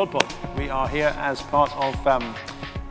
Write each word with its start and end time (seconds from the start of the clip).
GodPod. 0.00 0.56
We 0.56 0.70
are 0.70 0.88
here 0.88 1.14
as 1.18 1.42
part 1.42 1.76
of 1.76 2.06
um, 2.06 2.34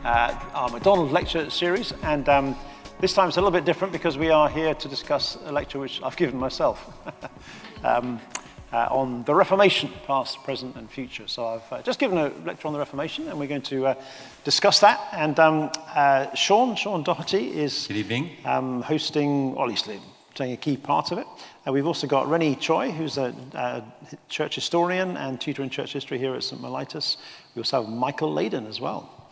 uh, 0.04 0.32
our 0.54 0.70
McDonald 0.70 1.10
lecture 1.10 1.50
series, 1.50 1.90
and 2.04 2.28
um, 2.28 2.54
this 3.00 3.14
time 3.14 3.26
it's 3.26 3.36
a 3.36 3.40
little 3.40 3.50
bit 3.50 3.64
different 3.64 3.92
because 3.92 4.16
we 4.16 4.30
are 4.30 4.48
here 4.48 4.74
to 4.74 4.86
discuss 4.86 5.36
a 5.44 5.50
lecture 5.50 5.80
which 5.80 6.00
I've 6.04 6.16
given 6.16 6.38
myself 6.38 6.88
um, 7.82 8.20
uh, 8.72 8.86
on 8.92 9.24
the 9.24 9.34
Reformation, 9.34 9.90
past, 10.06 10.40
present, 10.44 10.76
and 10.76 10.88
future. 10.88 11.26
So 11.26 11.48
I've 11.48 11.72
uh, 11.72 11.82
just 11.82 11.98
given 11.98 12.16
a 12.16 12.28
lecture 12.46 12.68
on 12.68 12.74
the 12.74 12.78
Reformation, 12.78 13.26
and 13.26 13.40
we're 13.40 13.48
going 13.48 13.62
to 13.62 13.86
uh, 13.88 13.94
discuss 14.44 14.78
that. 14.78 15.08
And 15.10 15.36
um, 15.40 15.72
uh, 15.88 16.32
Sean, 16.36 16.76
Sean 16.76 17.02
Doherty, 17.02 17.48
is 17.58 17.88
Good 17.88 17.96
evening. 17.96 18.30
Um, 18.44 18.82
hosting, 18.82 19.54
or 19.54 19.66
least 19.66 19.88
playing 20.34 20.52
a 20.52 20.56
key 20.56 20.76
part 20.76 21.12
of 21.12 21.18
it. 21.18 21.26
Uh, 21.66 21.72
we've 21.72 21.86
also 21.86 22.06
got 22.06 22.28
Rennie 22.28 22.54
Choi, 22.54 22.90
who's 22.90 23.18
a, 23.18 23.34
a, 23.54 23.82
church 24.28 24.54
historian 24.54 25.16
and 25.16 25.40
tutor 25.40 25.62
in 25.62 25.70
church 25.70 25.92
history 25.92 26.18
here 26.18 26.34
at 26.34 26.42
St. 26.42 26.60
Mellitus. 26.60 27.16
We 27.54 27.60
also 27.60 27.82
have 27.82 27.92
Michael 27.92 28.34
Layden 28.34 28.68
as 28.68 28.80
well. 28.80 29.30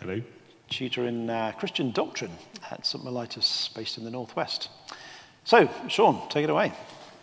Hello. 0.00 0.20
Tutor 0.68 1.06
in 1.06 1.30
uh, 1.30 1.52
Christian 1.58 1.90
doctrine 1.90 2.32
at 2.70 2.86
St. 2.86 3.04
Mellitus, 3.04 3.74
based 3.74 3.98
in 3.98 4.04
the 4.04 4.10
Northwest. 4.10 4.68
So, 5.44 5.68
Sean, 5.88 6.28
take 6.28 6.44
it 6.44 6.50
away. 6.50 6.72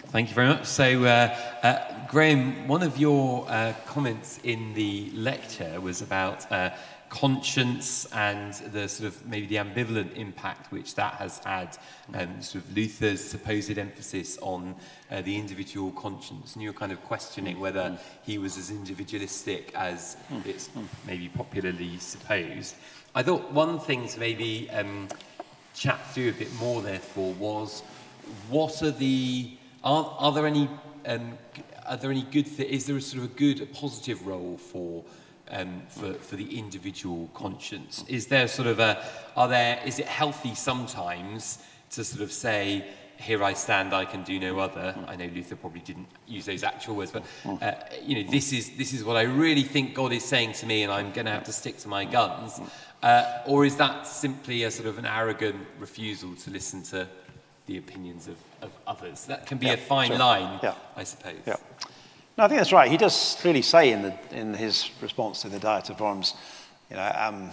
Thank 0.08 0.30
you 0.30 0.36
very 0.36 0.48
much. 0.48 0.66
So, 0.66 1.04
uh, 1.04 1.36
uh, 1.64 2.08
Graham, 2.08 2.68
one 2.68 2.82
of 2.82 2.98
your 2.98 3.46
uh, 3.50 3.74
comments 3.86 4.40
in 4.44 4.74
the 4.74 5.12
lecture 5.14 5.82
was 5.82 6.02
about 6.02 6.50
uh, 6.52 6.70
conscience 7.10 8.06
and 8.14 8.54
the 8.72 8.88
sort 8.88 9.08
of 9.08 9.26
maybe 9.26 9.48
the 9.48 9.56
ambivalent 9.56 10.16
impact 10.16 10.72
which 10.72 10.96
that 10.96 11.14
has 11.16 11.40
had, 11.40 11.78
um, 12.14 12.42
sort 12.42 12.64
of 12.64 12.76
Luther's 12.76 13.24
supposed 13.24 13.78
emphasis 13.78 14.38
on 14.42 14.76
uh, 15.12 15.22
the 15.22 15.38
individual 15.38 15.92
conscience. 15.92 16.56
And 16.56 16.64
you're 16.64 16.74
kind 16.74 16.92
of 16.92 17.04
questioning 17.04 17.60
whether 17.60 17.98
he 18.24 18.38
was 18.38 18.58
as 18.58 18.70
individualistic 18.70 19.74
as 19.76 20.18
it's 20.46 20.70
maybe 21.06 21.30
popularly 21.30 21.98
supposed. 21.98 22.76
I 23.16 23.24
thought 23.24 23.52
one 23.52 23.80
thing 23.80 24.08
to 24.08 24.20
maybe 24.20 24.70
um, 24.72 25.08
chat 25.74 26.00
through 26.14 26.30
a 26.30 26.34
bit 26.34 26.54
more, 26.56 26.82
therefore, 26.82 27.34
was 27.34 27.82
what 28.50 28.82
are 28.84 28.92
the 28.92 29.58
are, 29.84 30.16
are 30.20 30.32
there 30.32 30.46
any 30.48 30.70
um, 31.06 31.38
are 31.86 31.98
there 31.98 32.12
any 32.12 32.24
good 32.24 32.46
th- 32.46 32.70
is 32.70 32.86
there 32.86 32.98
a 32.98 33.02
sort 33.02 33.24
of 33.24 33.32
a 33.32 33.34
good 33.36 33.62
a 33.62 33.66
positive 33.66 34.26
role 34.28 34.58
for 34.58 35.04
um, 35.50 35.82
for, 35.88 36.14
for 36.14 36.36
the 36.36 36.58
individual 36.58 37.30
conscience? 37.34 38.04
Is 38.08 38.28
there 38.28 38.48
sort 38.48 38.68
of 38.68 38.80
a, 38.80 39.04
are 39.36 39.48
there, 39.48 39.80
is 39.86 40.00
it 40.00 40.06
healthy 40.08 40.56
sometimes 40.56 41.60
to 41.92 42.04
sort 42.04 42.22
of 42.22 42.32
say, 42.32 42.86
here 43.20 43.44
I 43.44 43.54
stand, 43.54 43.94
I 43.94 44.06
can 44.06 44.24
do 44.24 44.40
no 44.40 44.60
other. 44.60 44.96
I 45.08 45.16
know 45.16 45.26
Luther 45.26 45.56
probably 45.56 45.82
didn't 45.82 46.08
use 46.28 46.46
those 46.46 46.64
actual 46.64 46.96
words, 46.96 47.12
but 47.12 47.24
uh, 47.46 47.74
you 48.02 48.24
know, 48.24 48.30
this 48.30 48.54
is 48.54 48.78
this 48.78 48.94
is 48.94 49.04
what 49.04 49.18
I 49.18 49.24
really 49.24 49.64
think 49.64 49.96
God 49.96 50.14
is 50.14 50.24
saying 50.24 50.54
to 50.54 50.66
me, 50.66 50.84
and 50.84 50.92
I'm 50.92 51.12
going 51.12 51.26
to 51.26 51.32
have 51.32 51.44
to 51.46 51.52
stick 51.52 51.78
to 51.80 51.88
my 51.88 52.06
guns. 52.06 52.62
Uh, 53.02 53.42
or 53.46 53.66
is 53.66 53.76
that 53.78 54.08
simply 54.08 54.64
a 54.64 54.72
sort 54.72 54.88
of 54.88 54.98
an 54.98 55.06
arrogant 55.06 55.66
refusal 55.80 56.36
to 56.36 56.52
listen 56.52 56.84
to 56.84 57.08
the 57.66 57.78
opinions 57.78 58.28
of, 58.28 58.38
of 58.62 58.72
others? 58.86 59.26
That 59.26 59.46
can 59.46 59.58
be 59.58 59.68
yeah, 59.68 59.74
a 59.74 59.78
fine 59.78 60.10
sure. 60.10 60.20
line, 60.20 60.60
yeah. 60.64 60.76
I 60.96 61.04
suppose. 61.04 61.42
Yeah. 61.46 61.56
No, 62.38 62.44
I 62.44 62.48
think 62.48 62.60
that's 62.60 62.72
right. 62.72 62.90
He 62.90 62.98
does 62.98 63.36
clearly 63.42 63.64
say 63.64 63.92
in, 63.92 64.04
the, 64.04 64.16
in 64.32 64.54
his 64.54 64.92
response 65.02 65.42
to 65.42 65.50
the 65.50 65.58
Diet 65.58 65.90
of 65.90 66.00
Worms, 66.00 66.36
you 66.92 66.96
know, 66.96 67.12
um, 67.18 67.50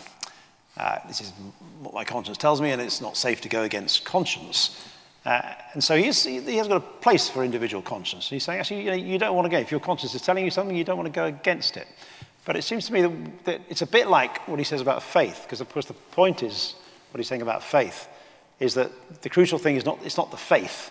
uh, 0.76 0.98
this 1.08 1.22
is 1.22 1.32
what 1.80 1.94
my 1.94 2.04
conscience 2.04 2.36
tells 2.36 2.60
me, 2.60 2.70
and 2.70 2.82
it's 2.82 3.00
not 3.00 3.16
safe 3.16 3.40
to 3.42 3.48
go 3.48 3.62
against 3.62 4.04
conscience. 4.04 4.86
Uh, 5.24 5.40
and 5.72 5.82
so 5.82 5.96
he, 5.96 6.08
is, 6.08 6.24
he, 6.24 6.56
has 6.56 6.68
got 6.68 6.76
a 6.76 6.80
place 6.80 7.30
for 7.30 7.44
individual 7.44 7.82
conscience. 7.82 8.28
He's 8.28 8.44
saying, 8.44 8.60
actually, 8.60 8.82
you, 8.82 8.90
know, 8.90 8.96
you 8.96 9.18
don't 9.18 9.34
want 9.34 9.46
to 9.46 9.50
go. 9.50 9.58
If 9.58 9.70
your 9.70 9.80
conscience 9.80 10.14
is 10.14 10.20
telling 10.20 10.44
you 10.44 10.50
something, 10.50 10.76
you 10.76 10.84
don't 10.84 10.98
want 10.98 11.06
to 11.06 11.12
go 11.12 11.24
against 11.24 11.78
it. 11.78 11.86
But 12.44 12.56
it 12.56 12.62
seems 12.62 12.86
to 12.86 12.92
me 12.92 13.00
that, 13.02 13.44
that 13.44 13.60
it's 13.70 13.80
a 13.80 13.86
bit 13.86 14.08
like 14.08 14.46
what 14.46 14.58
he 14.58 14.64
says 14.64 14.82
about 14.82 15.02
faith, 15.02 15.44
because 15.44 15.62
of 15.62 15.70
course 15.70 15.86
the 15.86 15.94
point 15.94 16.42
is, 16.42 16.74
what 17.10 17.18
he's 17.18 17.28
saying 17.28 17.42
about 17.42 17.62
faith, 17.62 18.06
is 18.60 18.74
that 18.74 18.90
the 19.22 19.30
crucial 19.30 19.58
thing 19.58 19.76
is 19.76 19.86
not, 19.86 19.98
it's 20.04 20.18
not 20.18 20.30
the 20.30 20.36
faith 20.36 20.90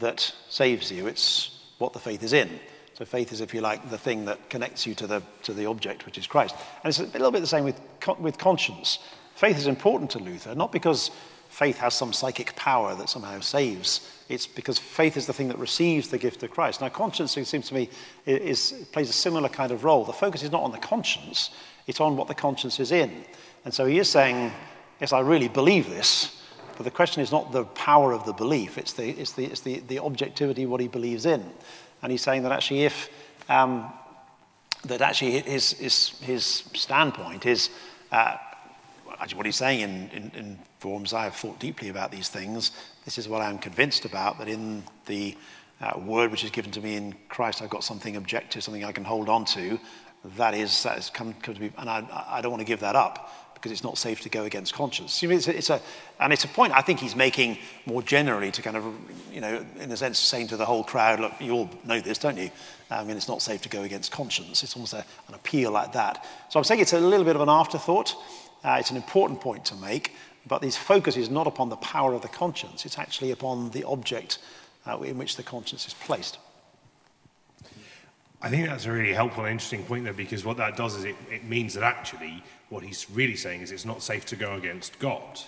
that 0.00 0.34
saves 0.48 0.90
you, 0.90 1.06
it's 1.06 1.56
what 1.78 1.92
the 1.92 2.00
faith 2.00 2.24
is 2.24 2.32
in. 2.32 2.58
So 2.98 3.04
faith 3.04 3.30
is, 3.32 3.40
if 3.40 3.54
you 3.54 3.60
like, 3.60 3.90
the 3.90 3.96
thing 3.96 4.24
that 4.24 4.50
connects 4.50 4.84
you 4.84 4.92
to 4.96 5.06
the, 5.06 5.22
to 5.44 5.54
the 5.54 5.66
object, 5.66 6.04
which 6.04 6.18
is 6.18 6.26
Christ. 6.26 6.56
And 6.82 6.90
it's 6.90 6.98
a 6.98 7.04
little 7.04 7.30
bit 7.30 7.38
the 7.38 7.46
same 7.46 7.62
with, 7.62 7.80
with 8.18 8.38
conscience. 8.38 8.98
Faith 9.36 9.56
is 9.56 9.68
important 9.68 10.10
to 10.10 10.18
Luther, 10.18 10.56
not 10.56 10.72
because 10.72 11.12
faith 11.48 11.78
has 11.78 11.94
some 11.94 12.12
psychic 12.12 12.56
power 12.56 12.96
that 12.96 13.08
somehow 13.08 13.38
saves. 13.38 14.00
It's 14.28 14.48
because 14.48 14.80
faith 14.80 15.16
is 15.16 15.28
the 15.28 15.32
thing 15.32 15.46
that 15.46 15.58
receives 15.58 16.08
the 16.08 16.18
gift 16.18 16.42
of 16.42 16.50
Christ. 16.50 16.80
Now, 16.80 16.88
conscience, 16.88 17.36
it 17.36 17.44
seems 17.44 17.68
to 17.68 17.74
me, 17.74 17.88
is, 18.26 18.84
plays 18.90 19.08
a 19.08 19.12
similar 19.12 19.48
kind 19.48 19.70
of 19.70 19.84
role. 19.84 20.04
The 20.04 20.12
focus 20.12 20.42
is 20.42 20.50
not 20.50 20.64
on 20.64 20.72
the 20.72 20.78
conscience, 20.78 21.50
it's 21.86 22.00
on 22.00 22.16
what 22.16 22.26
the 22.26 22.34
conscience 22.34 22.80
is 22.80 22.90
in. 22.90 23.24
And 23.64 23.72
so 23.72 23.86
he 23.86 24.00
is 24.00 24.08
saying, 24.08 24.50
yes, 25.00 25.12
I 25.12 25.20
really 25.20 25.46
believe 25.46 25.88
this, 25.88 26.42
but 26.76 26.82
the 26.82 26.90
question 26.90 27.22
is 27.22 27.30
not 27.30 27.52
the 27.52 27.64
power 27.64 28.12
of 28.12 28.24
the 28.26 28.32
belief, 28.32 28.76
it's 28.76 28.92
the, 28.94 29.10
it's 29.10 29.34
the, 29.34 29.44
it's 29.44 29.60
the, 29.60 29.78
the 29.86 30.00
objectivity, 30.00 30.66
what 30.66 30.80
he 30.80 30.88
believes 30.88 31.26
in. 31.26 31.48
And 32.02 32.12
he's 32.12 32.22
saying 32.22 32.42
that 32.42 32.52
actually 32.52 32.84
if, 32.84 33.10
um, 33.48 33.92
that 34.84 35.00
actually 35.00 35.40
his, 35.40 35.72
his, 35.72 36.08
his 36.20 36.44
standpoint 36.74 37.46
is, 37.46 37.70
uh, 38.12 38.36
actually 39.18 39.36
what 39.36 39.46
he's 39.46 39.56
saying 39.56 39.80
in, 39.80 40.10
in, 40.10 40.30
in 40.34 40.58
Worms, 40.84 41.12
I 41.12 41.24
have 41.24 41.34
thought 41.34 41.58
deeply 41.58 41.88
about 41.88 42.12
these 42.12 42.28
things. 42.28 42.70
This 43.04 43.18
is 43.18 43.28
what 43.28 43.42
I'm 43.42 43.58
convinced 43.58 44.04
about, 44.04 44.38
that 44.38 44.48
in 44.48 44.84
the 45.06 45.36
uh, 45.80 45.98
word 45.98 46.30
which 46.30 46.44
is 46.44 46.50
given 46.50 46.70
to 46.72 46.80
me 46.80 46.94
in 46.94 47.14
Christ, 47.28 47.62
I've 47.62 47.70
got 47.70 47.82
something 47.82 48.14
objective, 48.14 48.62
something 48.62 48.84
I 48.84 48.92
can 48.92 49.04
hold 49.04 49.28
on 49.28 49.44
to. 49.46 49.78
That 50.36 50.54
is, 50.54 50.82
that 50.84 50.94
has 50.94 51.10
come, 51.10 51.34
come 51.34 51.54
to 51.54 51.60
me, 51.60 51.72
and 51.78 51.90
I, 51.90 52.04
I 52.28 52.40
don't 52.40 52.52
want 52.52 52.60
to 52.60 52.66
give 52.66 52.80
that 52.80 52.94
up 52.94 53.47
because 53.58 53.72
it's 53.72 53.84
not 53.84 53.98
safe 53.98 54.20
to 54.20 54.28
go 54.28 54.44
against 54.44 54.72
conscience. 54.72 55.20
It's 55.22 55.48
a, 55.48 55.56
it's 55.56 55.70
a, 55.70 55.80
and 56.20 56.32
it's 56.32 56.44
a 56.44 56.48
point 56.48 56.72
I 56.72 56.80
think 56.80 57.00
he's 57.00 57.16
making 57.16 57.58
more 57.86 58.02
generally 58.02 58.50
to 58.52 58.62
kind 58.62 58.76
of, 58.76 58.84
you 59.32 59.40
know, 59.40 59.64
in 59.80 59.90
a 59.90 59.96
sense, 59.96 60.18
saying 60.18 60.48
to 60.48 60.56
the 60.56 60.64
whole 60.64 60.84
crowd, 60.84 61.20
look, 61.20 61.32
you 61.40 61.52
all 61.52 61.70
know 61.84 62.00
this, 62.00 62.18
don't 62.18 62.36
you? 62.36 62.50
I 62.90 63.02
mean, 63.04 63.16
it's 63.16 63.28
not 63.28 63.42
safe 63.42 63.60
to 63.62 63.68
go 63.68 63.82
against 63.82 64.12
conscience. 64.12 64.62
It's 64.62 64.76
almost 64.76 64.94
a, 64.94 65.04
an 65.28 65.34
appeal 65.34 65.72
like 65.72 65.92
that. 65.92 66.24
So 66.48 66.58
I'm 66.58 66.64
saying 66.64 66.80
it's 66.80 66.92
a 66.92 67.00
little 67.00 67.24
bit 67.24 67.34
of 67.34 67.42
an 67.42 67.48
afterthought. 67.48 68.14
Uh, 68.64 68.76
it's 68.78 68.90
an 68.90 68.96
important 68.96 69.40
point 69.40 69.64
to 69.66 69.74
make, 69.76 70.14
but 70.46 70.62
his 70.62 70.76
focus 70.76 71.16
is 71.16 71.28
not 71.28 71.46
upon 71.46 71.68
the 71.68 71.76
power 71.76 72.14
of 72.14 72.22
the 72.22 72.28
conscience. 72.28 72.86
It's 72.86 72.98
actually 72.98 73.32
upon 73.32 73.70
the 73.70 73.84
object 73.84 74.38
uh, 74.86 74.98
in 75.00 75.18
which 75.18 75.36
the 75.36 75.42
conscience 75.42 75.86
is 75.86 75.94
placed. 75.94 76.38
I 78.40 78.48
think 78.48 78.68
that's 78.68 78.86
a 78.86 78.92
really 78.92 79.12
helpful 79.12 79.44
and 79.44 79.52
interesting 79.52 79.84
point 79.84 80.04
there 80.04 80.12
because 80.12 80.44
what 80.44 80.56
that 80.58 80.76
does 80.76 80.94
is 80.94 81.04
it, 81.04 81.16
it 81.30 81.44
means 81.44 81.74
that 81.74 81.82
actually 81.82 82.42
what 82.68 82.84
he's 82.84 83.10
really 83.10 83.36
saying 83.36 83.62
is 83.62 83.72
it's 83.72 83.84
not 83.84 84.02
safe 84.02 84.24
to 84.26 84.36
go 84.36 84.54
against 84.54 84.98
God. 84.98 85.40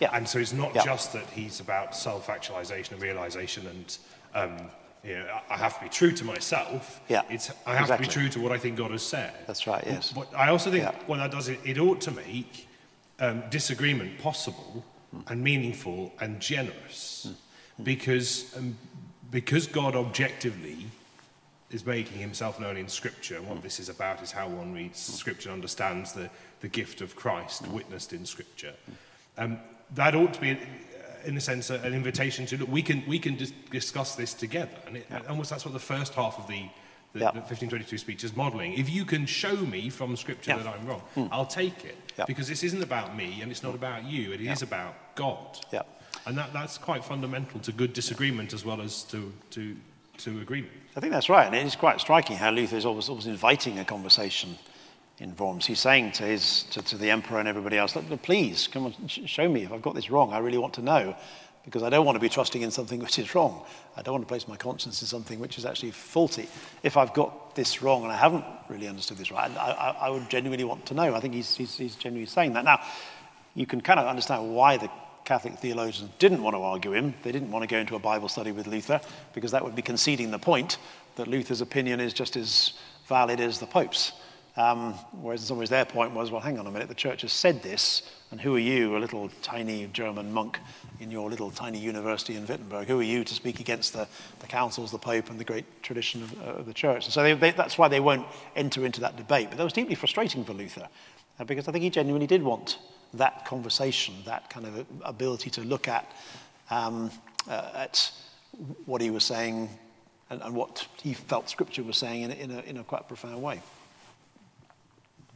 Yeah. 0.00 0.10
And 0.12 0.28
so 0.28 0.38
it's 0.38 0.52
not 0.52 0.74
yeah. 0.74 0.84
just 0.84 1.12
that 1.12 1.26
he's 1.30 1.60
about 1.60 1.96
self-actualization 1.96 2.94
and 2.94 3.02
realization 3.02 3.66
and 3.66 3.98
um, 4.34 4.70
you 5.04 5.14
know, 5.14 5.26
I 5.50 5.56
have 5.56 5.78
to 5.78 5.84
be 5.84 5.90
true 5.90 6.12
to 6.12 6.24
myself. 6.24 7.00
Yeah. 7.08 7.22
It's 7.28 7.50
I 7.66 7.74
have 7.74 7.82
exactly. 7.82 8.06
to 8.06 8.10
be 8.10 8.12
true 8.12 8.28
to 8.30 8.40
what 8.40 8.52
I 8.52 8.58
think 8.58 8.76
God 8.76 8.90
has 8.90 9.02
said. 9.02 9.34
That's 9.46 9.66
right. 9.66 9.84
Yes. 9.86 10.12
But 10.12 10.34
I 10.34 10.48
also 10.48 10.70
think 10.70 10.84
yeah. 10.84 10.94
what 11.06 11.18
that 11.18 11.30
does 11.30 11.48
it, 11.48 11.60
it 11.64 11.78
ought 11.78 12.00
to 12.02 12.10
make 12.10 12.68
um, 13.20 13.42
disagreement 13.50 14.18
possible 14.18 14.84
mm. 15.14 15.30
and 15.30 15.42
meaningful 15.42 16.12
and 16.20 16.40
generous 16.40 17.28
mm. 17.28 17.84
because 17.84 18.56
um, 18.56 18.76
because 19.30 19.66
God 19.66 19.94
objectively 19.94 20.86
is 21.74 21.84
making 21.84 22.18
himself 22.20 22.60
known 22.60 22.76
in 22.76 22.88
Scripture. 22.88 23.36
And 23.36 23.48
what 23.48 23.60
this 23.60 23.80
is 23.80 23.88
about 23.88 24.22
is 24.22 24.30
how 24.30 24.48
one 24.48 24.72
reads 24.72 24.98
Scripture 24.98 25.48
and 25.48 25.54
understands 25.54 26.12
the, 26.12 26.30
the 26.60 26.68
gift 26.68 27.00
of 27.00 27.16
Christ 27.16 27.66
witnessed 27.66 28.12
in 28.12 28.24
Scripture. 28.24 28.74
Um, 29.36 29.58
that 29.96 30.14
ought 30.14 30.32
to 30.34 30.40
be, 30.40 30.52
uh, 30.52 30.56
in 31.24 31.36
a 31.36 31.40
sense, 31.40 31.70
an 31.70 31.92
invitation 31.92 32.46
to 32.46 32.58
look, 32.58 32.68
we 32.70 32.80
can, 32.80 33.02
we 33.08 33.18
can 33.18 33.34
dis- 33.36 33.52
discuss 33.72 34.14
this 34.14 34.34
together. 34.34 34.70
And 34.86 34.98
it, 34.98 35.06
almost 35.28 35.50
that's 35.50 35.64
what 35.64 35.74
the 35.74 35.80
first 35.80 36.14
half 36.14 36.38
of 36.38 36.46
the, 36.46 36.62
the, 37.12 37.18
Yeah. 37.20 37.32
the 37.32 37.40
1522 37.40 37.98
speech 37.98 38.22
is 38.22 38.36
modelling. 38.36 38.74
If 38.74 38.88
you 38.88 39.04
can 39.04 39.26
show 39.26 39.56
me 39.56 39.90
from 39.90 40.16
Scripture 40.16 40.52
Yeah. 40.52 40.58
Hmm. 40.58 40.64
that 40.64 40.74
I'm 40.78 40.86
wrong, 40.86 41.02
I'll 41.32 41.44
take 41.44 41.84
it. 41.84 41.96
Yeah. 42.16 42.24
Because 42.26 42.46
this 42.46 42.62
isn't 42.62 42.82
about 42.84 43.16
me 43.16 43.40
and 43.42 43.50
it's 43.50 43.64
not 43.64 43.74
about 43.74 44.04
you, 44.04 44.30
it 44.32 44.40
is 44.40 44.62
about 44.62 44.94
God. 45.16 45.58
Yeah. 45.72 45.82
And 46.26 46.38
that, 46.38 46.52
that's 46.52 46.78
quite 46.78 47.04
fundamental 47.04 47.58
to 47.60 47.72
good 47.72 47.92
disagreement 47.92 48.52
as 48.52 48.64
well 48.64 48.80
as 48.80 49.02
to, 49.04 49.32
to, 49.50 49.76
to 50.18 50.40
agreement. 50.40 50.72
I 50.96 51.00
think 51.00 51.12
that's 51.12 51.28
right, 51.28 51.46
and 51.46 51.54
it 51.54 51.66
is 51.66 51.76
quite 51.76 52.00
striking 52.00 52.36
how 52.36 52.50
Luther 52.50 52.76
is 52.76 52.86
always, 52.86 53.08
always 53.08 53.26
inviting 53.26 53.78
a 53.78 53.84
conversation 53.84 54.56
in 55.18 55.34
Worms. 55.36 55.66
He's 55.66 55.80
saying 55.80 56.12
to, 56.12 56.24
his, 56.24 56.64
to, 56.70 56.82
to 56.82 56.96
the 56.96 57.10
emperor 57.10 57.38
and 57.38 57.48
everybody 57.48 57.76
else, 57.78 57.96
please, 58.22 58.68
come 58.68 58.86
on, 58.86 58.94
sh- 59.06 59.20
show 59.26 59.48
me 59.48 59.62
if 59.62 59.72
I've 59.72 59.82
got 59.82 59.94
this 59.94 60.10
wrong. 60.10 60.32
I 60.32 60.38
really 60.38 60.58
want 60.58 60.74
to 60.74 60.82
know, 60.82 61.16
because 61.64 61.82
I 61.82 61.90
don't 61.90 62.04
want 62.04 62.16
to 62.16 62.20
be 62.20 62.28
trusting 62.28 62.62
in 62.62 62.70
something 62.70 63.00
which 63.00 63.18
is 63.18 63.34
wrong. 63.34 63.64
I 63.96 64.02
don't 64.02 64.12
want 64.12 64.22
to 64.24 64.28
place 64.28 64.46
my 64.46 64.56
conscience 64.56 65.00
in 65.02 65.08
something 65.08 65.38
which 65.38 65.56
is 65.56 65.64
actually 65.64 65.92
faulty. 65.92 66.48
If 66.82 66.96
I've 66.96 67.14
got 67.14 67.54
this 67.54 67.82
wrong 67.82 68.02
and 68.02 68.12
I 68.12 68.16
haven't 68.16 68.44
really 68.68 68.86
understood 68.88 69.18
this 69.18 69.30
right, 69.30 69.50
I, 69.56 69.70
I, 69.70 69.90
I 70.06 70.10
would 70.10 70.28
genuinely 70.28 70.64
want 70.64 70.84
to 70.86 70.94
know. 70.94 71.14
I 71.14 71.20
think 71.20 71.34
he's, 71.34 71.56
he's, 71.56 71.76
he's 71.76 71.96
genuinely 71.96 72.26
saying 72.26 72.52
that. 72.54 72.64
Now, 72.64 72.80
you 73.54 73.66
can 73.66 73.80
kind 73.80 74.00
of 74.00 74.06
understand 74.06 74.54
why 74.54 74.76
the 74.76 74.90
Catholic 75.24 75.58
theologians 75.58 76.10
didn't 76.18 76.42
want 76.42 76.54
to 76.54 76.62
argue 76.62 76.92
him. 76.92 77.14
They 77.22 77.32
didn't 77.32 77.50
want 77.50 77.62
to 77.62 77.66
go 77.66 77.78
into 77.78 77.96
a 77.96 77.98
Bible 77.98 78.28
study 78.28 78.52
with 78.52 78.66
Luther 78.66 79.00
because 79.32 79.50
that 79.52 79.64
would 79.64 79.74
be 79.74 79.82
conceding 79.82 80.30
the 80.30 80.38
point 80.38 80.78
that 81.16 81.28
Luther's 81.28 81.60
opinion 81.60 82.00
is 82.00 82.12
just 82.12 82.36
as 82.36 82.74
valid 83.06 83.40
as 83.40 83.58
the 83.58 83.66
Pope's. 83.66 84.12
Um, 84.56 84.92
whereas 85.20 85.40
in 85.40 85.46
some 85.46 85.58
ways 85.58 85.70
their 85.70 85.84
point 85.84 86.12
was, 86.12 86.30
well, 86.30 86.40
hang 86.40 86.60
on 86.60 86.66
a 86.66 86.70
minute, 86.70 86.86
the 86.88 86.94
church 86.94 87.22
has 87.22 87.32
said 87.32 87.60
this, 87.60 88.02
and 88.30 88.40
who 88.40 88.54
are 88.54 88.60
you, 88.60 88.96
a 88.96 88.98
little 88.98 89.28
tiny 89.42 89.88
German 89.92 90.32
monk 90.32 90.60
in 91.00 91.10
your 91.10 91.28
little 91.28 91.50
tiny 91.50 91.78
university 91.78 92.36
in 92.36 92.46
Wittenberg? 92.46 92.86
Who 92.86 93.00
are 93.00 93.04
you 93.04 93.24
to 93.24 93.34
speak 93.34 93.58
against 93.58 93.94
the, 93.94 94.06
the 94.38 94.46
councils, 94.46 94.92
the 94.92 94.98
Pope, 94.98 95.28
and 95.28 95.40
the 95.40 95.44
great 95.44 95.82
tradition 95.82 96.22
of, 96.22 96.40
uh, 96.40 96.62
the 96.62 96.72
church? 96.72 97.06
And 97.06 97.12
so 97.12 97.24
they, 97.24 97.34
they, 97.34 97.50
that's 97.50 97.76
why 97.76 97.88
they 97.88 97.98
won't 97.98 98.26
enter 98.54 98.84
into 98.86 99.00
that 99.00 99.16
debate. 99.16 99.48
But 99.48 99.58
that 99.58 99.64
was 99.64 99.72
deeply 99.72 99.96
frustrating 99.96 100.44
for 100.44 100.52
Luther, 100.52 100.88
uh, 101.38 101.44
because 101.44 101.68
I 101.68 101.72
think 101.72 101.82
he 101.82 101.90
genuinely 101.90 102.26
did 102.26 102.42
want 102.42 102.78
that 103.14 103.44
conversation, 103.44 104.14
that 104.26 104.50
kind 104.50 104.66
of 104.66 104.86
ability 105.02 105.50
to 105.50 105.60
look 105.62 105.88
at, 105.88 106.10
um, 106.70 107.10
uh, 107.48 107.70
at 107.74 108.10
what 108.86 109.00
he 109.00 109.10
was 109.10 109.24
saying 109.24 109.68
and, 110.30 110.42
and 110.42 110.54
what 110.54 110.86
he 111.02 111.14
felt 111.14 111.48
Scripture 111.48 111.82
was 111.82 111.96
saying 111.96 112.22
in, 112.22 112.30
a- 112.30 112.34
in, 112.34 112.50
a, 112.50 112.60
in 112.60 112.76
a 112.78 112.84
quite 112.84 113.06
profound 113.08 113.42
way. 113.42 113.60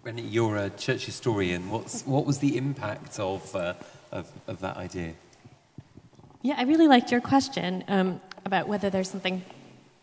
Rennie, 0.02 0.22
you're 0.22 0.56
a 0.56 0.70
church 0.70 1.06
historian. 1.06 1.70
What's, 1.70 2.02
what 2.06 2.24
was 2.24 2.38
the 2.38 2.56
impact 2.56 3.18
of, 3.18 3.54
uh, 3.54 3.74
of, 4.12 4.30
of 4.46 4.60
that 4.60 4.76
idea? 4.76 5.14
Yeah, 6.42 6.54
I 6.56 6.62
really 6.62 6.86
liked 6.88 7.10
your 7.10 7.20
question 7.20 7.84
um, 7.88 8.20
about 8.44 8.68
whether 8.68 8.90
there's 8.90 9.10
something 9.10 9.42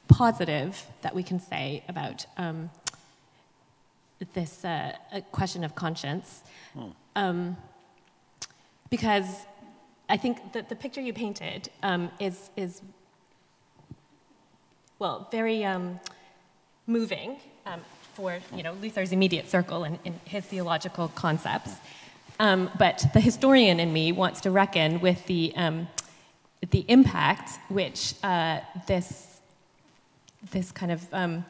positive 0.07 0.85
that 1.01 1.15
we 1.15 1.23
can 1.23 1.39
say 1.39 1.83
about 1.87 2.25
um, 2.37 2.69
this 4.33 4.65
uh, 4.65 4.95
question 5.31 5.63
of 5.63 5.75
conscience. 5.75 6.43
Um, 7.15 7.57
because 8.89 9.45
I 10.09 10.17
think 10.17 10.53
that 10.53 10.69
the 10.69 10.75
picture 10.75 11.01
you 11.01 11.13
painted 11.13 11.69
um, 11.81 12.11
is, 12.19 12.49
is, 12.55 12.81
well, 14.99 15.27
very 15.31 15.65
um, 15.65 15.99
moving 16.87 17.37
um, 17.65 17.81
for 18.13 18.39
you 18.55 18.63
know, 18.63 18.73
Luther's 18.73 19.11
immediate 19.11 19.49
circle 19.49 19.83
and, 19.83 19.99
and 20.05 20.19
his 20.25 20.45
theological 20.45 21.07
concepts. 21.09 21.71
Um, 22.39 22.69
but 22.77 23.05
the 23.13 23.19
historian 23.19 23.79
in 23.79 23.91
me 23.91 24.11
wants 24.11 24.41
to 24.41 24.51
reckon 24.51 24.99
with 24.99 25.25
the, 25.25 25.53
um, 25.55 25.87
the 26.69 26.85
impact 26.87 27.59
which 27.69 28.13
uh, 28.23 28.59
this, 28.87 29.39
this 30.51 30.71
kind 30.71 30.91
of 30.91 31.01
um, 31.13 31.45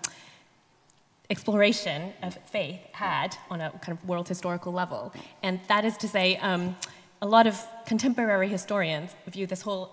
exploration 1.30 2.14
of 2.22 2.38
faith 2.46 2.80
had 2.92 3.36
on 3.50 3.62
a 3.62 3.72
kind 3.82 3.98
of 3.98 4.08
world 4.08 4.28
historical 4.28 4.72
level. 4.72 5.14
And 5.44 5.60
that 5.68 5.86
is 5.86 5.98
to 5.98 6.08
say, 6.08 6.38
um, 6.38 6.76
a 7.22 7.26
lot 7.28 7.48
of 7.48 7.60
contemporary 7.86 8.48
historians 8.48 9.16
view 9.28 9.48
this 9.48 9.62
whole 9.62 9.92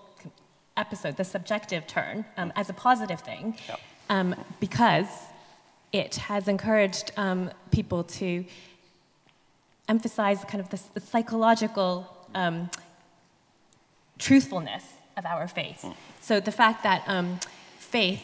episode, 0.77 1.17
the 1.17 1.23
subjective 1.23 1.87
turn, 1.87 2.25
um, 2.37 2.51
as 2.55 2.69
a 2.69 2.73
positive 2.73 3.21
thing 3.21 3.57
Yep. 3.67 3.79
um, 4.09 4.35
because 4.59 5.07
it 5.91 6.15
has 6.15 6.47
encouraged 6.47 7.11
um, 7.17 7.51
people 7.71 8.03
to 8.03 8.45
emphasize 9.87 10.43
kind 10.45 10.61
of 10.61 10.69
this, 10.69 10.83
the 10.93 10.99
psychological 10.99 12.07
um, 12.33 12.69
truthfulness 14.17 14.83
of 15.17 15.25
our 15.25 15.47
faith. 15.47 15.85
So 16.21 16.39
the 16.39 16.51
fact 16.51 16.83
that 16.83 17.03
um, 17.07 17.39
faith, 17.79 18.21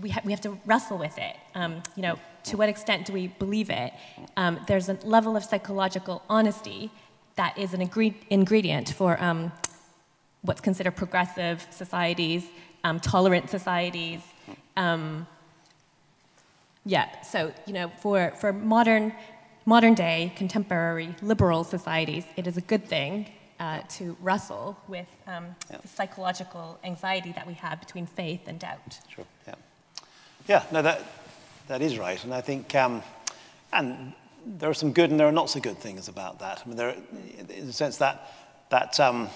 we, 0.00 0.10
ha- 0.10 0.20
we 0.24 0.32
have 0.32 0.40
to 0.42 0.58
wrestle 0.66 0.98
with 0.98 1.16
it. 1.18 1.36
Um, 1.54 1.82
you 1.96 2.02
know, 2.02 2.18
to 2.44 2.56
what 2.56 2.68
extent 2.68 3.06
do 3.06 3.12
we 3.12 3.28
believe 3.28 3.70
it? 3.70 3.92
Um, 4.36 4.60
there's 4.66 4.88
a 4.88 4.94
level 5.04 5.36
of 5.36 5.44
psychological 5.44 6.22
honesty 6.28 6.90
that 7.36 7.56
is 7.58 7.74
an 7.74 7.80
ingre- 7.86 8.14
ingredient 8.30 8.90
for 8.90 9.20
um, 9.22 9.52
what's 10.42 10.60
considered 10.60 10.94
progressive 10.96 11.66
societies, 11.70 12.44
um, 12.84 13.00
tolerant 13.00 13.50
societies. 13.50 14.20
Um, 14.76 15.26
yeah, 16.84 17.22
so 17.22 17.52
you 17.66 17.72
know, 17.72 17.88
for, 18.00 18.32
for 18.40 18.52
modern, 18.52 19.14
modern 19.64 19.94
day, 19.94 20.32
contemporary 20.36 21.14
liberal 21.22 21.64
societies, 21.64 22.24
it 22.36 22.46
is 22.46 22.56
a 22.56 22.60
good 22.60 22.86
thing 22.86 23.30
uh, 23.58 23.80
to 23.88 24.16
wrestle 24.20 24.76
with 24.88 25.06
um, 25.26 25.54
Yeah. 25.70 25.78
the 25.80 25.88
psychological 25.88 26.78
anxiety 26.84 27.32
that 27.32 27.46
we 27.46 27.54
have 27.54 27.80
between 27.80 28.04
faith 28.06 28.42
and 28.46 28.58
doubt. 28.58 28.98
Sure. 29.08 29.24
Yeah. 29.46 29.54
Yeah. 30.46 30.64
No, 30.72 30.82
that 30.82 31.00
that 31.68 31.80
is 31.80 31.98
right, 31.98 32.22
and 32.24 32.34
I 32.34 32.42
think, 32.42 32.74
um, 32.74 33.02
and 33.72 34.12
there 34.44 34.68
are 34.68 34.74
some 34.74 34.92
good 34.92 35.10
and 35.10 35.18
there 35.18 35.26
are 35.26 35.32
not 35.32 35.48
so 35.48 35.60
good 35.60 35.78
things 35.78 36.08
about 36.08 36.40
that. 36.40 36.62
I 36.64 36.68
mean, 36.68 36.76
there, 36.76 36.94
in 37.48 37.66
the 37.66 37.72
sense 37.72 37.96
that 37.98 38.30
that 38.68 39.00
um, 39.00 39.28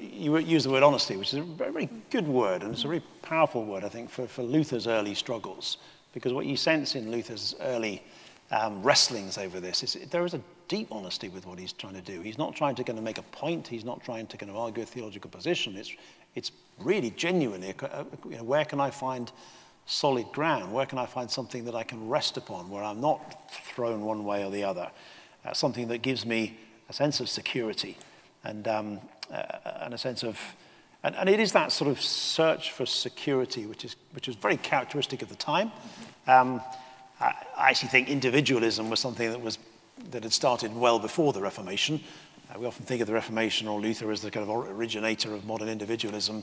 you 0.00 0.38
use 0.38 0.64
the 0.64 0.70
word 0.70 0.82
honesty, 0.82 1.16
which 1.16 1.34
is 1.34 1.40
a 1.40 1.42
very, 1.42 1.72
very 1.72 1.88
good 2.10 2.26
word, 2.26 2.62
and 2.62 2.72
it's 2.72 2.84
a 2.84 2.88
very 2.88 3.02
powerful 3.22 3.64
word, 3.64 3.84
I 3.84 3.88
think, 3.88 4.08
for, 4.08 4.26
for 4.26 4.42
Luther's 4.42 4.86
early 4.86 5.14
struggles, 5.14 5.76
because 6.14 6.32
what 6.32 6.46
you 6.46 6.56
sense 6.56 6.94
in 6.94 7.10
Luther's 7.10 7.54
early 7.60 8.02
um, 8.50 8.82
wrestlings 8.82 9.38
over 9.38 9.60
this 9.60 9.82
is 9.82 9.94
there 10.10 10.24
is 10.24 10.34
a 10.34 10.40
deep 10.68 10.88
honesty 10.90 11.28
with 11.28 11.46
what 11.46 11.58
he's 11.58 11.72
trying 11.72 11.94
to 11.94 12.00
do. 12.00 12.20
He's 12.20 12.38
not 12.38 12.56
trying 12.56 12.74
to 12.76 12.84
kind 12.84 12.98
of 12.98 13.04
make 13.04 13.18
a 13.18 13.22
point. 13.22 13.66
He's 13.66 13.84
not 13.84 14.02
trying 14.02 14.26
to 14.28 14.36
kind 14.36 14.50
of 14.50 14.56
argue 14.56 14.82
a 14.82 14.86
theological 14.86 15.30
position. 15.30 15.76
It's, 15.76 15.92
it's 16.34 16.52
really 16.78 17.10
genuinely, 17.10 17.74
you 18.28 18.36
know, 18.36 18.44
where 18.44 18.64
can 18.64 18.80
I 18.80 18.90
find 18.90 19.30
solid 19.86 20.26
ground? 20.32 20.72
Where 20.72 20.86
can 20.86 20.98
I 20.98 21.06
find 21.06 21.30
something 21.30 21.64
that 21.64 21.74
I 21.74 21.82
can 21.82 22.08
rest 22.08 22.36
upon, 22.36 22.70
where 22.70 22.82
I'm 22.82 23.00
not 23.00 23.52
thrown 23.52 24.02
one 24.02 24.24
way 24.24 24.44
or 24.44 24.50
the 24.50 24.64
other? 24.64 24.90
Uh, 25.44 25.52
something 25.52 25.88
that 25.88 25.98
gives 25.98 26.24
me 26.24 26.58
a 26.88 26.92
sense 26.92 27.20
of 27.20 27.28
security 27.28 27.96
and, 28.44 28.68
um, 28.68 29.00
uh, 29.32 29.42
and 29.80 29.94
a 29.94 29.98
sense 29.98 30.22
of, 30.22 30.38
and, 31.02 31.14
and 31.16 31.28
it 31.28 31.40
is 31.40 31.52
that 31.52 31.72
sort 31.72 31.90
of 31.90 32.00
search 32.00 32.72
for 32.72 32.86
security, 32.86 33.66
which 33.66 33.84
is, 33.84 33.96
which 34.12 34.28
is 34.28 34.36
very 34.36 34.56
characteristic 34.56 35.22
of 35.22 35.28
the 35.28 35.36
time. 35.36 35.72
Um, 36.26 36.60
I, 37.20 37.34
I 37.56 37.70
actually 37.70 37.88
think 37.88 38.08
individualism 38.08 38.90
was 38.90 39.00
something 39.00 39.30
that 39.30 39.40
was 39.40 39.58
that 40.10 40.22
had 40.22 40.32
started 40.32 40.74
well 40.74 40.98
before 40.98 41.32
the 41.32 41.40
Reformation. 41.40 42.00
Uh, 42.50 42.58
we 42.58 42.66
often 42.66 42.84
think 42.84 43.00
of 43.00 43.06
the 43.06 43.12
Reformation 43.12 43.68
or 43.68 43.80
Luther 43.80 44.10
as 44.10 44.22
the 44.22 44.30
kind 44.30 44.48
of 44.48 44.68
originator 44.70 45.34
of 45.34 45.44
modern 45.44 45.68
individualism. 45.68 46.42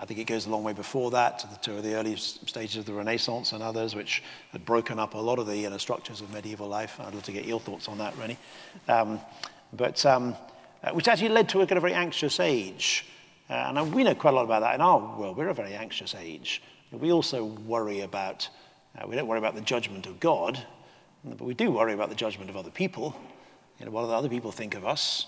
I 0.00 0.04
think 0.04 0.20
it 0.20 0.24
goes 0.24 0.46
a 0.46 0.50
long 0.50 0.62
way 0.62 0.72
before 0.72 1.10
that 1.10 1.40
to 1.40 1.46
the, 1.48 1.56
to 1.56 1.82
the 1.82 1.94
early 1.94 2.16
stages 2.16 2.76
of 2.76 2.86
the 2.86 2.92
Renaissance 2.92 3.52
and 3.52 3.62
others, 3.62 3.94
which 3.94 4.22
had 4.52 4.64
broken 4.64 4.98
up 4.98 5.14
a 5.14 5.18
lot 5.18 5.38
of 5.38 5.46
the 5.46 5.76
structures 5.78 6.20
of 6.20 6.32
medieval 6.32 6.68
life. 6.68 7.00
I'd 7.00 7.14
love 7.14 7.24
to 7.24 7.32
get 7.32 7.46
your 7.46 7.58
thoughts 7.58 7.88
on 7.88 7.98
that, 7.98 8.16
Rennie. 8.16 8.38
Um, 8.86 9.20
but 9.72 10.04
um, 10.06 10.36
uh, 10.84 10.92
which 10.92 11.08
actually 11.08 11.30
led 11.30 11.48
to 11.48 11.60
a 11.60 11.66
kind 11.66 11.76
of 11.76 11.82
very 11.82 11.94
anxious 11.94 12.38
age. 12.38 13.06
Uh, 13.48 13.72
and 13.76 13.92
we 13.92 14.04
know 14.04 14.14
quite 14.14 14.32
a 14.32 14.36
lot 14.36 14.44
about 14.44 14.60
that 14.60 14.76
in 14.76 14.80
our 14.80 15.18
world. 15.18 15.36
We're 15.36 15.48
a 15.48 15.54
very 15.54 15.74
anxious 15.74 16.14
age. 16.14 16.62
We 16.92 17.12
also 17.12 17.44
worry 17.44 18.00
about, 18.00 18.48
uh, 18.96 19.06
we 19.06 19.16
don't 19.16 19.26
worry 19.26 19.38
about 19.38 19.56
the 19.56 19.60
judgment 19.60 20.06
of 20.06 20.20
God, 20.20 20.64
but 21.24 21.42
we 21.44 21.54
do 21.54 21.72
worry 21.72 21.92
about 21.92 22.08
the 22.08 22.14
judgment 22.14 22.50
of 22.50 22.56
other 22.56 22.70
people. 22.70 23.16
You 23.78 23.86
know, 23.86 23.92
what 23.92 24.06
do 24.06 24.12
other 24.12 24.28
people 24.28 24.52
think 24.52 24.74
of 24.74 24.86
us? 24.86 25.26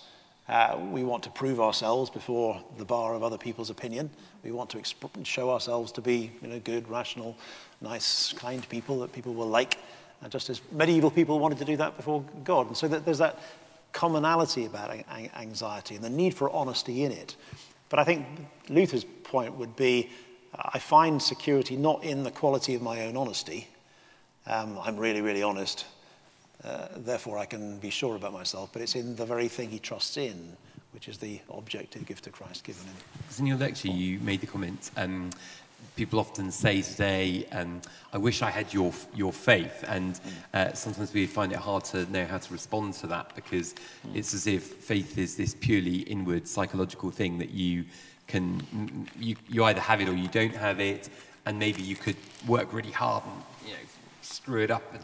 Uh, 0.49 0.77
we 0.91 1.05
want 1.05 1.23
to 1.23 1.31
prove 1.31 1.61
ourselves 1.61 2.11
before 2.11 2.63
the 2.77 2.85
bar 2.85 3.15
of 3.15 3.23
other 3.23 3.39
people's 3.39 3.71
opinion. 3.71 4.11
We 4.43 4.51
want 4.51 4.71
to 4.71 4.83
show 5.25 5.51
ourselves 5.51 5.93
to 5.93 6.01
be 6.01 6.33
you 6.43 6.49
know, 6.49 6.59
good, 6.59 6.89
rational, 6.89 7.37
nice, 7.81 8.33
kind 8.33 8.69
people 8.69 9.01
that 9.01 9.13
people 9.13 9.35
will 9.35 9.49
like, 9.49 9.79
uh, 10.23 10.29
just 10.29 10.51
as 10.51 10.61
medieval 10.73 11.11
people 11.11 11.39
wanted 11.39 11.59
to 11.59 11.65
do 11.65 11.77
that 11.77 11.97
before 11.97 12.25
God. 12.43 12.67
And 12.67 12.77
so 12.77 12.89
that 12.89 13.05
there's 13.05 13.19
that 13.19 13.39
commonality 13.93 14.65
about 14.65 14.93
an- 14.93 15.31
anxiety 15.37 15.95
and 15.95 16.05
the 16.05 16.11
need 16.11 16.35
for 16.35 16.51
honesty 16.51 17.05
in 17.05 17.13
it. 17.13 17.37
But 17.89 18.01
I 18.01 18.05
think 18.05 18.27
Luther's 18.69 19.05
point 19.05 19.55
would 19.55 19.77
be 19.77 20.11
uh, 20.55 20.71
I 20.75 20.79
find 20.81 21.23
security 21.23 21.77
not 21.77 22.03
in 22.03 22.25
the 22.25 22.31
quality 22.31 22.75
of 22.75 22.83
my 22.83 23.03
own 23.03 23.17
honesty. 23.17 23.69
Um, 24.47 24.79
I'm 24.83 24.97
really, 24.97 25.21
really 25.21 25.43
honest. 25.43 25.87
Uh, 26.65 26.89
therefore, 26.97 27.39
I 27.39 27.45
can 27.45 27.79
be 27.79 27.91
sure 27.91 28.17
about 28.17 28.33
myself. 28.33 28.71
But 28.73 28.83
it's 28.83 28.95
in 28.95 29.17
the 29.17 29.27
very 29.27 29.49
thing 29.49 29.71
he 29.71 29.79
trusts 29.79 30.17
in, 30.17 30.57
which 30.93 31.09
is 31.09 31.19
the 31.19 31.41
objective 31.51 32.07
gift 32.07 32.27
of 32.27 32.33
Christ 32.33 32.65
given 32.65 32.85
him. 32.85 32.95
Because 33.19 33.41
in 33.41 33.47
your 33.47 33.57
lecture, 33.57 33.89
you 33.89 34.21
made 34.21 34.41
the 34.41 34.47
comment 34.47 34.91
um, 34.97 35.31
people 35.97 36.19
often 36.19 36.51
say 36.51 36.83
today, 36.83 37.47
um, 37.53 37.81
I 38.13 38.19
wish 38.19 38.43
I 38.43 38.51
had 38.51 38.73
your, 38.73 38.93
your 39.15 39.33
faith. 39.33 39.85
And 39.87 40.19
uh, 40.55 40.73
sometimes 40.73 41.13
we 41.13 41.27
find 41.27 41.53
it 41.53 41.59
hard 41.59 41.85
to 41.87 42.11
know 42.11 42.25
how 42.25 42.39
to 42.39 42.53
respond 42.53 42.95
to 42.95 43.07
that 43.09 43.35
because 43.35 43.75
it's 44.15 44.35
as 44.35 44.47
if 44.47 44.63
faith 44.63 45.19
is 45.19 45.37
this 45.37 45.55
purely 45.55 45.99
inward 46.01 46.49
psychological 46.49 47.11
thing 47.11 47.39
that 47.39 47.51
you 47.51 47.85
can, 48.27 49.07
you, 49.19 49.37
you 49.49 49.65
either 49.65 49.81
have 49.81 50.01
it 50.01 50.09
or 50.09 50.15
you 50.15 50.29
don't 50.29 50.55
have 50.55 50.81
it. 50.81 51.09
And 51.45 51.59
maybe 51.59 51.83
you 51.83 51.97
could 51.97 52.17
work 52.47 52.73
really 52.73 52.93
hard 52.93 53.25
and 53.25 53.43
you 53.67 53.73
know, 53.75 53.81
screw 54.23 54.63
it 54.63 54.71
up 54.71 54.83
and 54.95 55.03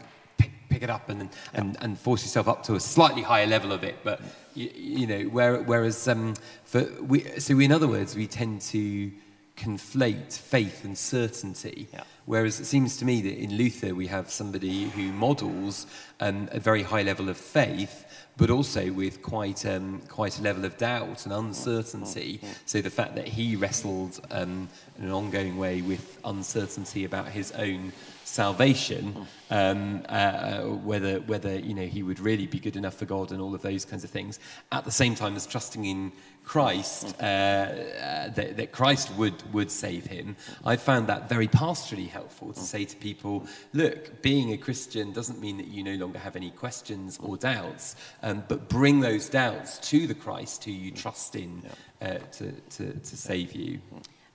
pick, 0.69 0.83
it 0.83 0.89
up 0.89 1.09
and, 1.09 1.29
and, 1.53 1.77
and 1.81 1.97
force 1.99 2.23
yourself 2.23 2.47
up 2.47 2.63
to 2.63 2.75
a 2.75 2.79
slightly 2.79 3.21
higher 3.21 3.47
level 3.47 3.71
of 3.71 3.83
it. 3.83 3.95
But, 4.03 4.21
you, 4.53 4.69
you 4.75 5.07
know, 5.07 5.23
where, 5.23 5.61
whereas, 5.63 6.07
um, 6.07 6.35
for 6.63 6.87
we, 7.01 7.21
so 7.39 7.59
in 7.59 7.71
other 7.71 7.87
words, 7.87 8.15
we 8.15 8.27
tend 8.27 8.61
to 8.61 9.11
conflate 9.59 10.37
faith 10.37 10.85
and 10.85 10.97
certainty. 10.97 11.87
Yeah. 11.91 12.03
Whereas 12.25 12.59
it 12.59 12.65
seems 12.65 12.97
to 12.97 13.05
me 13.05 13.21
that 13.21 13.37
in 13.37 13.55
Luther 13.55 13.93
we 13.93 14.07
have 14.07 14.31
somebody 14.31 14.83
who 14.89 15.11
models 15.11 15.85
um, 16.19 16.47
a 16.51 16.59
very 16.59 16.83
high 16.83 17.01
level 17.01 17.27
of 17.27 17.37
faith, 17.37 18.05
but 18.37 18.49
also 18.49 18.91
with 18.91 19.21
quite 19.21 19.65
um, 19.65 20.01
quite 20.07 20.39
a 20.39 20.41
level 20.41 20.63
of 20.63 20.77
doubt 20.77 21.25
and 21.25 21.33
uncertainty. 21.33 22.39
So 22.65 22.81
the 22.81 22.89
fact 22.89 23.15
that 23.15 23.27
he 23.27 23.55
wrestled 23.55 24.19
um, 24.31 24.69
in 24.97 25.05
an 25.05 25.11
ongoing 25.11 25.57
way 25.57 25.81
with 25.81 26.19
uncertainty 26.23 27.03
about 27.03 27.27
his 27.27 27.51
own 27.53 27.91
salvation, 28.29 29.25
um, 29.49 30.03
uh, 30.07 30.61
whether 30.61 31.19
whether 31.21 31.57
you 31.59 31.73
know 31.73 31.85
he 31.85 32.03
would 32.03 32.19
really 32.19 32.45
be 32.47 32.59
good 32.59 32.75
enough 32.75 32.95
for 32.95 33.05
God 33.05 33.31
and 33.31 33.41
all 33.41 33.55
of 33.55 33.61
those 33.61 33.85
kinds 33.85 34.03
of 34.03 34.09
things, 34.09 34.39
at 34.71 34.85
the 34.85 34.91
same 34.91 35.15
time 35.15 35.35
as 35.35 35.47
trusting 35.47 35.83
in 35.85 36.11
Christ 36.45 37.15
uh, 37.19 37.25
uh, 37.25 38.29
that, 38.29 38.57
that 38.57 38.71
Christ 38.71 39.11
would 39.15 39.41
would 39.53 39.71
save 39.71 40.05
him. 40.05 40.35
I 40.63 40.75
found 40.75 41.07
that 41.07 41.27
very 41.27 41.47
pastorally 41.47 42.07
helpful 42.07 42.53
to 42.53 42.59
say 42.59 42.85
to 42.85 42.95
people, 42.97 43.47
look, 43.73 44.21
being 44.21 44.53
a 44.53 44.57
Christian 44.57 45.11
doesn't 45.11 45.41
mean 45.41 45.57
that 45.57 45.67
you 45.67 45.83
no 45.83 45.95
longer 45.95 46.19
have 46.19 46.35
any 46.35 46.51
questions 46.51 47.19
or 47.21 47.35
doubts, 47.37 47.95
um, 48.21 48.43
but 48.47 48.69
bring 48.69 48.99
those 48.99 49.27
doubts 49.29 49.79
to 49.89 50.07
the 50.07 50.15
Christ 50.15 50.63
who 50.63 50.71
you 50.71 50.91
trust 50.91 51.35
in 51.35 51.63
uh, 52.01 52.19
to, 52.37 52.51
to 52.51 52.93
to 52.93 53.17
save 53.17 53.53
you. 53.53 53.79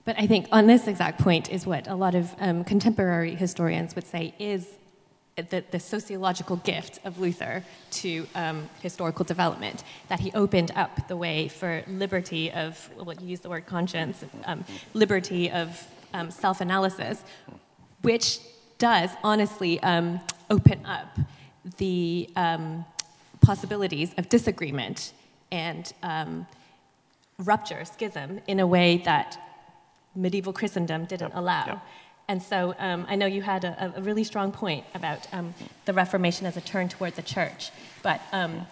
But 0.05 0.19
I 0.19 0.27
think 0.27 0.47
on 0.51 0.67
this 0.67 0.87
exact 0.87 1.19
point 1.19 1.51
is 1.51 1.65
what 1.65 1.87
a 1.87 1.95
lot 1.95 2.13
of 2.13 2.33
um, 2.39 2.63
contemporary 2.63 3.33
historians 3.33 3.95
would 3.95 4.05
say 4.05 4.35
is 4.37 4.67
the, 5.35 5.63
the 5.71 5.79
sociological 5.79 6.57
gift 6.57 6.99
of 7.03 7.19
Luther 7.19 7.63
to 7.91 8.27
um, 8.35 8.69
historical 8.81 9.25
development, 9.25 9.83
that 10.07 10.19
he 10.19 10.31
opened 10.33 10.71
up 10.75 11.07
the 11.07 11.17
way 11.17 11.47
for 11.47 11.83
liberty 11.87 12.51
of, 12.51 12.89
well, 12.95 13.15
you 13.19 13.27
use 13.27 13.41
the 13.41 13.49
word 13.49 13.65
conscience, 13.65 14.23
um, 14.45 14.63
liberty 14.93 15.51
of 15.51 15.85
um, 16.13 16.31
self 16.31 16.61
analysis, 16.61 17.23
which 18.01 18.39
does 18.77 19.09
honestly 19.23 19.81
um, 19.81 20.21
open 20.49 20.85
up 20.85 21.17
the 21.77 22.29
um, 22.35 22.85
possibilities 23.41 24.13
of 24.17 24.29
disagreement 24.29 25.13
and 25.51 25.93
rupture, 27.39 27.83
schism, 27.83 28.39
in 28.47 28.59
a 28.61 28.67
way 28.67 28.97
that 28.97 29.37
medieval 30.15 30.53
Christendom 30.53 31.05
didn't 31.05 31.33
allow. 31.33 31.65
Yep. 31.65 31.85
And 32.27 32.41
so 32.41 32.73
um, 32.79 33.05
I 33.07 33.15
know 33.15 33.27
you 33.27 33.41
had 33.41 33.63
a, 33.63 33.93
a 33.95 34.01
really 34.01 34.23
strong 34.23 34.51
point 34.51 34.85
about 34.95 35.27
um, 35.31 35.53
the 35.85 35.93
Reformation 35.93 36.47
as 36.47 36.57
a 36.57 36.61
turn 36.61 36.89
toward 36.89 37.15
the 37.15 37.21
church, 37.21 37.71
but 38.01 38.19
um, 38.31 38.65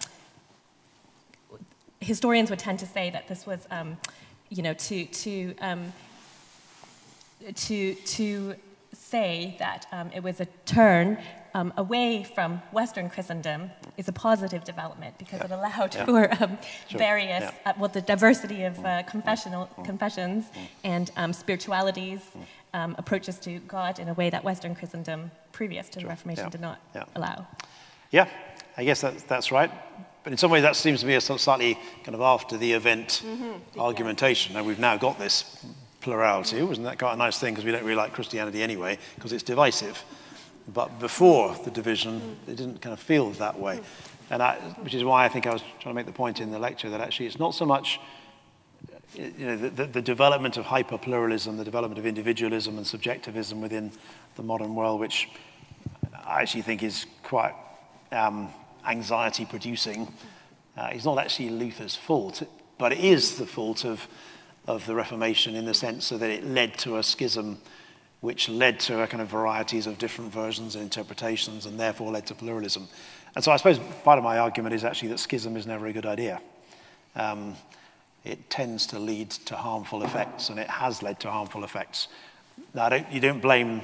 historians 2.00 2.50
would 2.50 2.58
tend 2.58 2.80
to 2.80 2.86
say 2.86 3.10
that 3.10 3.28
this 3.28 3.46
was, 3.46 3.66
um, 3.70 3.96
you 4.50 4.62
know, 4.62 4.74
to 4.74 5.04
to 5.06 5.54
um, 5.60 5.92
to 7.54 7.94
to 7.94 8.54
say 8.92 9.56
that 9.58 9.86
um, 9.92 10.10
it 10.12 10.22
was 10.22 10.40
a 10.40 10.46
turn 10.66 11.18
um, 11.54 11.72
away 11.76 12.24
from 12.24 12.60
Western 12.72 13.08
Christendom 13.08 13.70
is 13.96 14.08
a 14.08 14.12
positive 14.12 14.64
development 14.64 15.16
because 15.18 15.40
it 15.40 15.50
allowed 15.50 15.94
Yeah. 15.94 16.04
for 16.04 16.42
um, 16.42 16.58
Sure. 16.88 16.98
various, 16.98 17.42
Yeah. 17.44 17.50
uh, 17.66 17.72
well, 17.78 17.88
the 17.88 18.00
diversity 18.00 18.64
of 18.64 18.84
uh, 18.84 19.02
confessional 19.04 19.66
confessions 19.84 20.46
and 20.82 21.10
um, 21.16 21.32
spiritualities, 21.32 22.20
um, 22.74 22.96
approaches 22.98 23.38
to 23.40 23.60
God 23.60 23.98
in 24.00 24.08
a 24.08 24.14
way 24.14 24.30
that 24.30 24.42
Western 24.42 24.74
Christendom, 24.74 25.30
previous 25.52 25.88
to 25.90 26.00
the 26.00 26.06
Reformation, 26.06 26.44
Yeah. 26.46 26.50
did 26.50 26.60
not 26.60 26.78
Yeah. 26.94 27.04
allow. 27.14 27.46
Yeah, 28.10 28.26
I 28.76 28.84
guess 28.84 29.00
that's, 29.00 29.22
that's 29.22 29.52
right. 29.52 29.70
But 30.24 30.32
in 30.32 30.38
some 30.38 30.50
ways, 30.50 30.62
that 30.62 30.74
seems 30.74 31.00
to 31.00 31.06
be 31.06 31.14
a 31.14 31.20
slightly 31.20 31.78
kind 32.02 32.14
of 32.14 32.20
after 32.20 32.56
the 32.56 32.72
event 32.72 33.22
argumentation. 33.78 34.56
And 34.56 34.66
we've 34.66 34.78
now 34.78 34.96
got 34.96 35.18
this 35.18 35.64
plurality. 36.00 36.62
Wasn't 36.62 36.86
that 36.86 36.98
quite 36.98 37.12
a 37.12 37.16
nice 37.16 37.38
thing? 37.38 37.52
Because 37.54 37.64
we 37.64 37.72
don't 37.72 37.82
really 37.84 37.94
like 37.96 38.12
Christianity 38.12 38.62
anyway, 38.62 38.98
because 39.14 39.32
it's 39.32 39.42
divisive. 39.42 40.02
But 40.72 40.98
before 40.98 41.54
the 41.64 41.70
division, 41.70 42.36
it 42.46 42.56
didn't 42.56 42.80
kind 42.80 42.92
of 42.92 43.00
feel 43.00 43.30
that 43.32 43.58
way. 43.58 43.80
And 44.30 44.42
I, 44.42 44.56
which 44.80 44.94
is 44.94 45.04
why 45.04 45.24
I 45.24 45.28
think 45.28 45.46
I 45.46 45.52
was 45.52 45.62
trying 45.80 45.94
to 45.94 45.94
make 45.94 46.06
the 46.06 46.12
point 46.12 46.40
in 46.40 46.50
the 46.50 46.58
lecture 46.58 46.88
that 46.90 47.00
actually 47.00 47.26
it's 47.26 47.38
not 47.38 47.54
so 47.54 47.66
much 47.66 48.00
you 49.14 49.46
know, 49.46 49.56
the, 49.56 49.70
the, 49.70 49.84
the 49.84 50.02
development 50.02 50.56
of 50.56 50.64
hyper-pluralism, 50.64 51.56
the 51.56 51.64
development 51.64 51.98
of 51.98 52.06
individualism 52.06 52.76
and 52.76 52.86
subjectivism 52.86 53.60
within 53.60 53.92
the 54.36 54.42
modern 54.42 54.74
world, 54.74 55.00
which 55.00 55.28
I 56.26 56.42
actually 56.42 56.62
think 56.62 56.82
is 56.82 57.06
quite 57.22 57.54
um, 58.10 58.48
anxiety-producing, 58.86 60.12
uh, 60.76 60.90
is 60.92 61.04
not 61.04 61.18
actually 61.18 61.50
Luther's 61.50 61.94
fault, 61.94 62.42
but 62.78 62.92
it 62.92 62.98
is 62.98 63.38
the 63.38 63.46
fault 63.46 63.84
of, 63.84 64.08
of 64.66 64.86
the 64.86 64.94
Reformation 64.94 65.54
in 65.54 65.64
the 65.64 65.74
sense 65.74 66.06
so 66.06 66.18
that 66.18 66.30
it 66.30 66.44
led 66.44 66.76
to 66.78 66.96
a 66.96 67.02
schism 67.02 67.58
which 68.24 68.48
led 68.48 68.80
to 68.80 69.02
a 69.02 69.06
kind 69.06 69.20
of 69.20 69.28
varieties 69.28 69.86
of 69.86 69.98
different 69.98 70.32
versions 70.32 70.76
and 70.76 70.82
interpretations 70.82 71.66
and 71.66 71.78
therefore 71.78 72.10
led 72.10 72.26
to 72.26 72.34
pluralism. 72.34 72.88
And 73.34 73.44
so 73.44 73.52
I 73.52 73.58
suppose 73.58 73.78
part 74.02 74.16
of 74.16 74.24
my 74.24 74.38
argument 74.38 74.74
is 74.74 74.82
actually 74.82 75.08
that 75.08 75.18
schism 75.18 75.58
is 75.58 75.66
never 75.66 75.86
a 75.86 75.92
good 75.92 76.06
idea. 76.06 76.40
Um, 77.16 77.54
it 78.24 78.48
tends 78.48 78.86
to 78.86 78.98
lead 78.98 79.28
to 79.30 79.56
harmful 79.56 80.02
effects, 80.04 80.48
and 80.48 80.58
it 80.58 80.70
has 80.70 81.02
led 81.02 81.20
to 81.20 81.30
harmful 81.30 81.64
effects. 81.64 82.08
Now, 82.72 82.88
don't, 82.88 83.12
you 83.12 83.20
don't 83.20 83.42
blame 83.42 83.82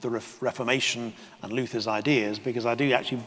the 0.00 0.08
Ref- 0.08 0.40
Reformation 0.40 1.12
and 1.42 1.52
Luther's 1.52 1.86
ideas, 1.86 2.38
because 2.38 2.64
I 2.64 2.74
do 2.74 2.90
actually 2.92 3.22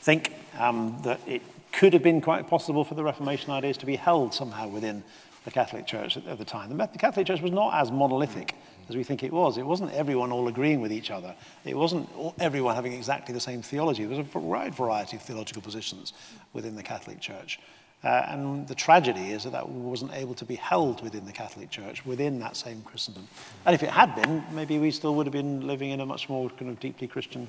think 0.00 0.32
um, 0.58 0.98
that 1.02 1.20
it 1.26 1.42
could 1.72 1.92
have 1.92 2.02
been 2.02 2.22
quite 2.22 2.48
possible 2.48 2.84
for 2.84 2.94
the 2.94 3.04
Reformation 3.04 3.50
ideas 3.50 3.76
to 3.76 3.86
be 3.86 3.96
held 3.96 4.32
somehow 4.32 4.66
within 4.66 5.04
the 5.44 5.50
Catholic 5.50 5.86
Church 5.86 6.16
at, 6.16 6.26
at 6.26 6.38
the 6.38 6.44
time. 6.46 6.70
The, 6.70 6.86
the 6.86 6.98
Catholic 6.98 7.26
Church 7.26 7.42
was 7.42 7.52
not 7.52 7.74
as 7.74 7.90
monolithic 7.90 8.54
as 8.90 8.96
we 8.96 9.04
think 9.04 9.22
it 9.22 9.32
was. 9.32 9.56
It 9.56 9.64
wasn't 9.64 9.92
everyone 9.92 10.32
all 10.32 10.48
agreeing 10.48 10.80
with 10.80 10.92
each 10.92 11.10
other. 11.10 11.34
It 11.64 11.76
wasn't 11.76 12.08
all, 12.16 12.34
everyone 12.38 12.74
having 12.74 12.92
exactly 12.92 13.32
the 13.32 13.40
same 13.40 13.62
theology. 13.62 14.04
There 14.04 14.18
was 14.18 14.26
a 14.34 14.38
wide 14.38 14.74
variety 14.74 15.16
of 15.16 15.22
theological 15.22 15.62
positions 15.62 16.12
within 16.52 16.74
the 16.76 16.82
Catholic 16.82 17.20
Church. 17.20 17.58
Uh, 18.02 18.24
and 18.28 18.66
the 18.66 18.74
tragedy 18.74 19.32
is 19.32 19.44
that 19.44 19.52
that 19.52 19.68
wasn't 19.68 20.12
able 20.14 20.34
to 20.34 20.44
be 20.44 20.54
held 20.56 21.02
within 21.02 21.24
the 21.24 21.32
Catholic 21.32 21.70
Church, 21.70 22.04
within 22.06 22.40
that 22.40 22.56
same 22.56 22.82
Christendom. 22.82 23.28
And 23.66 23.74
if 23.74 23.82
it 23.82 23.90
had 23.90 24.14
been, 24.16 24.42
maybe 24.52 24.78
we 24.78 24.90
still 24.90 25.14
would 25.14 25.26
have 25.26 25.32
been 25.32 25.66
living 25.66 25.90
in 25.90 26.00
a 26.00 26.06
much 26.06 26.28
more 26.28 26.50
kind 26.50 26.70
of 26.70 26.80
deeply 26.80 27.06
Christian 27.06 27.46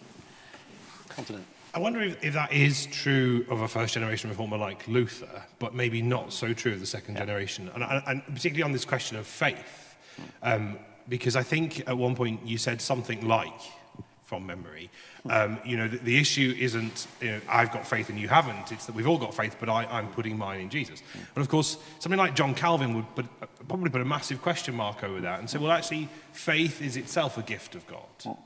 continent. 1.09 1.45
I 1.73 1.79
wonder 1.79 2.01
if, 2.01 2.21
if 2.21 2.33
that 2.33 2.51
is 2.51 2.85
true 2.87 3.45
of 3.49 3.61
a 3.61 3.67
first 3.67 3.93
generation 3.93 4.29
reformer 4.29 4.57
like 4.57 4.85
Luther, 4.89 5.41
but 5.57 5.73
maybe 5.73 6.01
not 6.01 6.33
so 6.33 6.53
true 6.53 6.73
of 6.73 6.81
the 6.81 6.85
second 6.85 7.15
generation. 7.15 7.71
And, 7.73 7.83
and, 7.83 8.03
and 8.05 8.25
particularly 8.25 8.63
on 8.63 8.73
this 8.73 8.83
question 8.83 9.15
of 9.15 9.25
faith, 9.25 9.95
um, 10.43 10.77
because 11.11 11.35
I 11.35 11.43
think 11.43 11.87
at 11.89 11.97
one 11.97 12.15
point 12.15 12.39
you 12.45 12.57
said 12.57 12.81
something 12.81 13.27
like, 13.27 13.59
from 14.31 14.45
memory, 14.45 14.89
um, 15.29 15.59
you 15.65 15.75
know, 15.75 15.89
the, 15.89 15.97
the 15.97 16.17
issue 16.17 16.55
isn't, 16.57 17.05
you 17.19 17.31
know, 17.31 17.41
I've 17.49 17.69
got 17.73 17.85
faith 17.85 18.07
and 18.07 18.17
you 18.17 18.29
haven't. 18.29 18.71
It's 18.71 18.85
that 18.85 18.95
we've 18.95 19.05
all 19.05 19.17
got 19.17 19.33
faith, 19.33 19.57
but 19.59 19.67
I, 19.67 19.83
I'm 19.83 20.07
putting 20.13 20.37
mine 20.37 20.61
in 20.61 20.69
Jesus. 20.69 21.03
And 21.35 21.41
of 21.43 21.49
course, 21.49 21.77
something 21.99 22.17
like 22.17 22.33
John 22.33 22.55
Calvin 22.55 22.95
would 22.95 23.13
put, 23.13 23.25
probably 23.67 23.89
put 23.89 23.99
a 23.99 24.05
massive 24.05 24.41
question 24.41 24.73
mark 24.73 25.03
over 25.03 25.19
that 25.19 25.39
and 25.39 25.49
say, 25.49 25.57
well, 25.57 25.73
actually, 25.73 26.07
faith 26.31 26.81
is 26.81 26.95
itself 26.95 27.37
a 27.37 27.41
gift 27.41 27.75
of 27.75 27.85
God. 27.87 28.37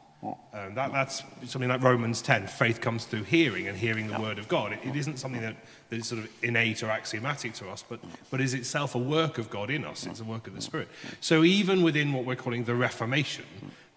Um, 0.53 0.75
that, 0.75 0.91
that's 0.91 1.24
something 1.46 1.70
like 1.70 1.82
Romans 1.82 2.22
10. 2.22 2.48
Faith 2.48 2.82
comes 2.82 3.05
through 3.05 3.24
hearing 3.24 3.67
and 3.67 3.77
hearing 3.77 4.08
the 4.08 4.20
word 4.20 4.39
of 4.39 4.48
God. 4.48 4.74
It, 4.74 4.79
it 4.84 4.96
isn't 4.96 5.17
something 5.17 5.41
that, 5.41 5.55
that 5.89 6.00
is 6.00 6.08
sort 6.08 6.24
of 6.24 6.29
innate 6.41 6.84
or 6.84 6.89
axiomatic 6.89 7.53
to 7.55 7.70
us, 7.70 7.84
but, 7.88 8.00
but 8.32 8.41
is 8.41 8.53
itself 8.53 8.96
a 8.96 9.00
work 9.00 9.38
of 9.38 9.50
God 9.50 9.70
in 9.70 9.86
us. 9.86 10.05
It's 10.05 10.20
a 10.20 10.24
work 10.24 10.48
of 10.48 10.55
the 10.55 10.62
Spirit. 10.62 10.88
So 11.22 11.44
even 11.44 11.84
within 11.84 12.13
what 12.13 12.25
we're 12.25 12.36
calling 12.36 12.63
the 12.63 12.75
Reformation, 12.75 13.46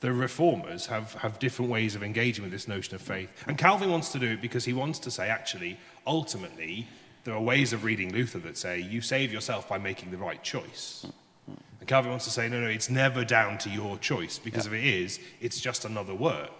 the 0.01 0.13
reformers 0.13 0.87
have, 0.87 1.15
have 1.15 1.39
different 1.39 1.71
ways 1.71 1.95
of 1.95 2.03
engaging 2.03 2.45
with 2.45 2.53
this 2.53 2.69
notion 2.69 2.95
of 2.95 3.03
faith. 3.03 3.31
And 3.47 3.59
Calvin 3.59 3.91
wants 3.91 4.13
to 4.13 4.19
do 4.19 4.29
it 4.29 4.41
because 4.41 4.65
he 4.65 4.73
wants 4.73 4.99
to 5.01 5.11
say, 5.11 5.29
actually, 5.29 5.79
ultimately, 6.07 6.87
there 7.25 7.35
are 7.35 7.41
ways 7.41 7.73
of 7.73 7.85
reading 7.85 8.13
Luther 8.13 8.39
that 8.41 8.57
say 8.57 8.81
you 8.81 9.01
save 9.01 9.33
yourself 9.33 9.69
by 9.69 9.79
making 9.79 10.11
the 10.11 10.17
right 10.17 10.43
choice. 10.43 11.07
Calvin 11.89 12.11
wants 12.11 12.25
to 12.27 12.31
say, 12.31 12.49
no, 12.49 12.61
no, 12.61 12.69
it's 12.69 12.91
never 12.91 13.25
down 13.25 13.59
to 13.59 13.71
your 13.71 13.99
choice, 13.99 14.39
because 14.39 14.67
if 14.67 14.73
it 14.73 14.85
is, 14.85 15.19
it's 15.41 15.61
just 15.61 15.85
another 15.85 16.15
work. 16.15 16.51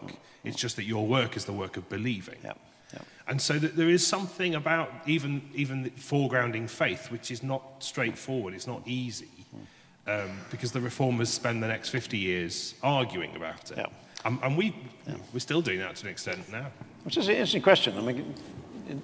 It's 0.43 0.57
just 0.57 0.77
that 0.77 0.85
your 0.85 1.07
work 1.07 1.37
is 1.37 1.45
the 1.45 1.53
work 1.53 1.77
of 1.77 1.89
believing. 1.89 2.39
Yeah, 2.43 2.55
yeah. 2.93 3.01
And 3.27 3.41
so 3.41 3.59
that 3.59 3.77
there 3.77 3.91
is 3.91 4.07
something 4.07 4.55
about 4.55 4.91
even, 5.07 5.43
even 5.55 5.91
foregrounding 5.91 6.69
faith, 6.69 7.11
which 7.11 7.31
is 7.31 7.43
not 7.43 7.63
straightforward, 7.81 8.55
it's 8.55 8.67
not 8.67 8.83
easy. 8.87 9.29
um, 10.09 10.39
because 10.51 10.73
the 10.73 10.81
reformers 10.81 11.29
spend 11.29 11.63
the 11.63 11.69
next 11.69 11.91
50 11.91 12.17
years 12.17 12.75
arguing 12.83 13.37
about 13.37 13.71
it. 13.71 13.87
And, 14.25 14.39
and 14.43 14.57
we, 14.57 14.75
we're 15.33 15.41
still 15.41 15.61
doing 15.61 15.79
that 15.81 15.97
to 15.97 16.07
an 16.07 16.13
extent 16.13 16.51
now. 16.51 16.67
Which 17.05 17.17
is 17.17 17.29
an 17.29 17.35
interesting 17.35 17.63
question. 17.63 17.97
I 17.97 18.01
mean, 18.01 18.35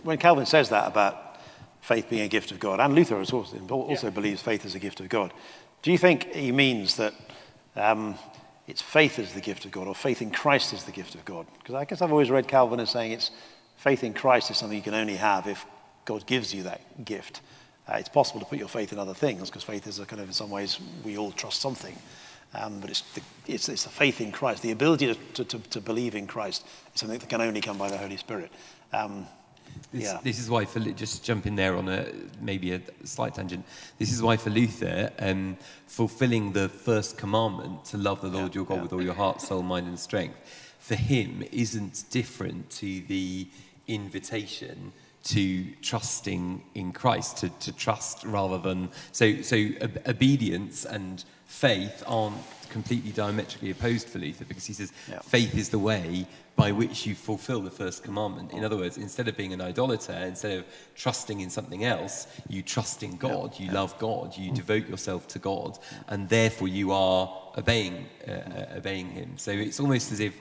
when 0.02 0.18
Calvin 0.18 0.46
says 0.46 0.70
that 0.70 0.88
about 0.88 1.38
faith 1.80 2.08
being 2.08 2.22
a 2.22 2.28
gift 2.28 2.50
of 2.50 2.58
God, 2.58 2.80
and 2.80 2.94
Luther 2.94 3.16
also, 3.16 3.60
also 3.68 4.10
believes 4.10 4.42
faith 4.42 4.64
is 4.64 4.74
a 4.74 4.78
gift 4.78 5.00
of 5.00 5.08
God, 5.08 5.32
do 5.84 5.92
you 5.92 5.98
think 5.98 6.32
he 6.32 6.50
means 6.50 6.96
that 6.96 7.12
um, 7.76 8.14
it's 8.66 8.80
faith 8.80 9.18
is 9.18 9.34
the 9.34 9.42
gift 9.42 9.66
of 9.66 9.70
God 9.70 9.86
or 9.86 9.94
faith 9.94 10.22
in 10.22 10.30
Christ 10.30 10.72
is 10.72 10.84
the 10.84 10.92
gift 10.92 11.14
of 11.14 11.26
God? 11.26 11.46
Because 11.58 11.74
I 11.74 11.84
guess 11.84 12.00
I've 12.00 12.10
always 12.10 12.30
read 12.30 12.48
Calvin 12.48 12.80
as 12.80 12.88
saying 12.88 13.12
it's 13.12 13.30
faith 13.76 14.02
in 14.02 14.14
Christ 14.14 14.50
is 14.50 14.56
something 14.56 14.78
you 14.78 14.82
can 14.82 14.94
only 14.94 15.16
have 15.16 15.46
if 15.46 15.66
God 16.06 16.26
gives 16.26 16.54
you 16.54 16.62
that 16.62 17.04
gift. 17.04 17.42
Uh, 17.86 17.96
it's 17.96 18.08
possible 18.08 18.40
to 18.40 18.46
put 18.46 18.58
your 18.58 18.68
faith 18.68 18.94
in 18.94 18.98
other 18.98 19.12
things 19.12 19.50
because 19.50 19.62
faith 19.62 19.86
is 19.86 19.98
a 19.98 20.06
kind 20.06 20.22
of, 20.22 20.28
in 20.28 20.32
some 20.32 20.48
ways, 20.48 20.80
we 21.04 21.18
all 21.18 21.32
trust 21.32 21.60
something. 21.60 21.94
Um, 22.54 22.80
but 22.80 22.88
it's 22.88 23.02
the, 23.12 23.20
it's, 23.46 23.68
it's 23.68 23.84
the 23.84 23.90
faith 23.90 24.22
in 24.22 24.32
Christ, 24.32 24.62
the 24.62 24.70
ability 24.70 25.14
to, 25.34 25.44
to, 25.44 25.58
to, 25.58 25.80
believe 25.82 26.14
in 26.14 26.26
Christ 26.26 26.64
is 26.94 27.00
something 27.00 27.18
that 27.18 27.28
can 27.28 27.42
only 27.42 27.60
come 27.60 27.76
by 27.76 27.90
the 27.90 27.98
Holy 27.98 28.16
Spirit. 28.16 28.50
Um, 28.94 29.26
This, 29.92 30.04
yeah. 30.04 30.18
this 30.22 30.38
is 30.40 30.50
why, 30.50 30.64
for 30.64 30.80
just 30.80 31.24
jump 31.24 31.46
in 31.46 31.54
there 31.54 31.76
on 31.76 31.88
a 31.88 32.06
maybe 32.40 32.72
a 32.72 32.80
slight 33.04 33.34
tangent. 33.34 33.64
This 33.98 34.12
is 34.12 34.20
why, 34.22 34.36
for 34.36 34.50
Luther, 34.50 35.12
um, 35.20 35.56
fulfilling 35.86 36.52
the 36.52 36.68
first 36.68 37.16
commandment 37.16 37.84
to 37.86 37.96
love 37.96 38.20
the 38.20 38.28
Lord 38.28 38.52
Yeah, 38.54 38.60
your 38.60 38.64
God 38.64 38.76
yeah. 38.76 38.82
with 38.82 38.92
all 38.92 39.02
your 39.02 39.14
heart, 39.14 39.40
soul, 39.40 39.62
mind, 39.62 39.86
and 39.86 39.98
strength, 39.98 40.36
for 40.80 40.96
him 40.96 41.44
isn't 41.52 42.04
different 42.10 42.70
to 42.70 43.00
the 43.02 43.46
invitation 43.86 44.92
to 45.24 45.64
trusting 45.80 46.62
in 46.74 46.92
Christ, 46.92 47.38
to, 47.38 47.48
to 47.48 47.72
trust 47.72 48.24
rather 48.24 48.58
than 48.58 48.90
so. 49.12 49.40
So 49.42 49.56
ob- 49.80 50.02
obedience 50.06 50.84
and 50.84 51.24
faith 51.46 52.02
aren't 52.06 52.36
completely 52.68 53.12
diametrically 53.12 53.70
opposed 53.70 54.08
for 54.08 54.18
Luther 54.18 54.44
because 54.44 54.66
he 54.66 54.72
says 54.72 54.92
Yeah. 55.08 55.20
faith 55.20 55.54
is 55.56 55.68
the 55.68 55.78
way 55.78 56.26
by 56.56 56.70
which 56.70 57.04
you 57.04 57.14
fulfill 57.14 57.60
the 57.60 57.70
first 57.70 58.04
commandment. 58.04 58.52
In 58.52 58.64
other 58.64 58.76
words, 58.76 58.96
instead 58.96 59.26
of 59.26 59.36
being 59.36 59.52
an 59.52 59.60
idolater, 59.60 60.12
instead 60.12 60.58
of 60.58 60.64
trusting 60.94 61.40
in 61.40 61.50
something 61.50 61.84
else, 61.84 62.28
you 62.48 62.62
trust 62.62 63.02
in 63.02 63.16
God, 63.16 63.58
you 63.58 63.72
love 63.72 63.98
God, 63.98 64.36
you 64.36 64.52
devote 64.52 64.88
yourself 64.88 65.26
to 65.28 65.38
God, 65.40 65.78
and 66.08 66.28
therefore 66.28 66.68
you 66.68 66.92
are 66.92 67.50
obeying, 67.58 68.06
uh, 68.28 68.30
uh, 68.30 68.66
obeying 68.76 69.10
Him. 69.10 69.36
So 69.36 69.50
it's 69.50 69.80
almost 69.80 70.12
as 70.12 70.20
if 70.20 70.36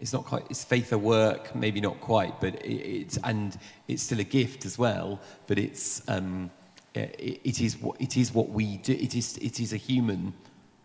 it's 0.00 0.12
not 0.12 0.24
quite, 0.24 0.44
it's 0.48 0.64
faith 0.64 0.92
at 0.92 1.00
work, 1.00 1.54
maybe 1.54 1.80
not 1.80 2.00
quite, 2.00 2.40
but 2.40 2.54
it, 2.64 2.70
it's, 2.70 3.18
and 3.24 3.58
it's 3.88 4.02
still 4.02 4.20
a 4.20 4.24
gift 4.24 4.64
as 4.64 4.78
well, 4.78 5.20
but 5.46 5.58
it's, 5.58 6.08
um, 6.08 6.50
it, 6.94 7.40
it, 7.44 7.60
is 7.60 7.76
what, 7.76 8.00
it 8.00 8.16
is 8.16 8.32
what 8.32 8.48
we 8.48 8.78
do, 8.78 8.94
it 8.94 9.14
is, 9.14 9.36
it 9.38 9.60
is 9.60 9.74
a 9.74 9.76
human 9.76 10.32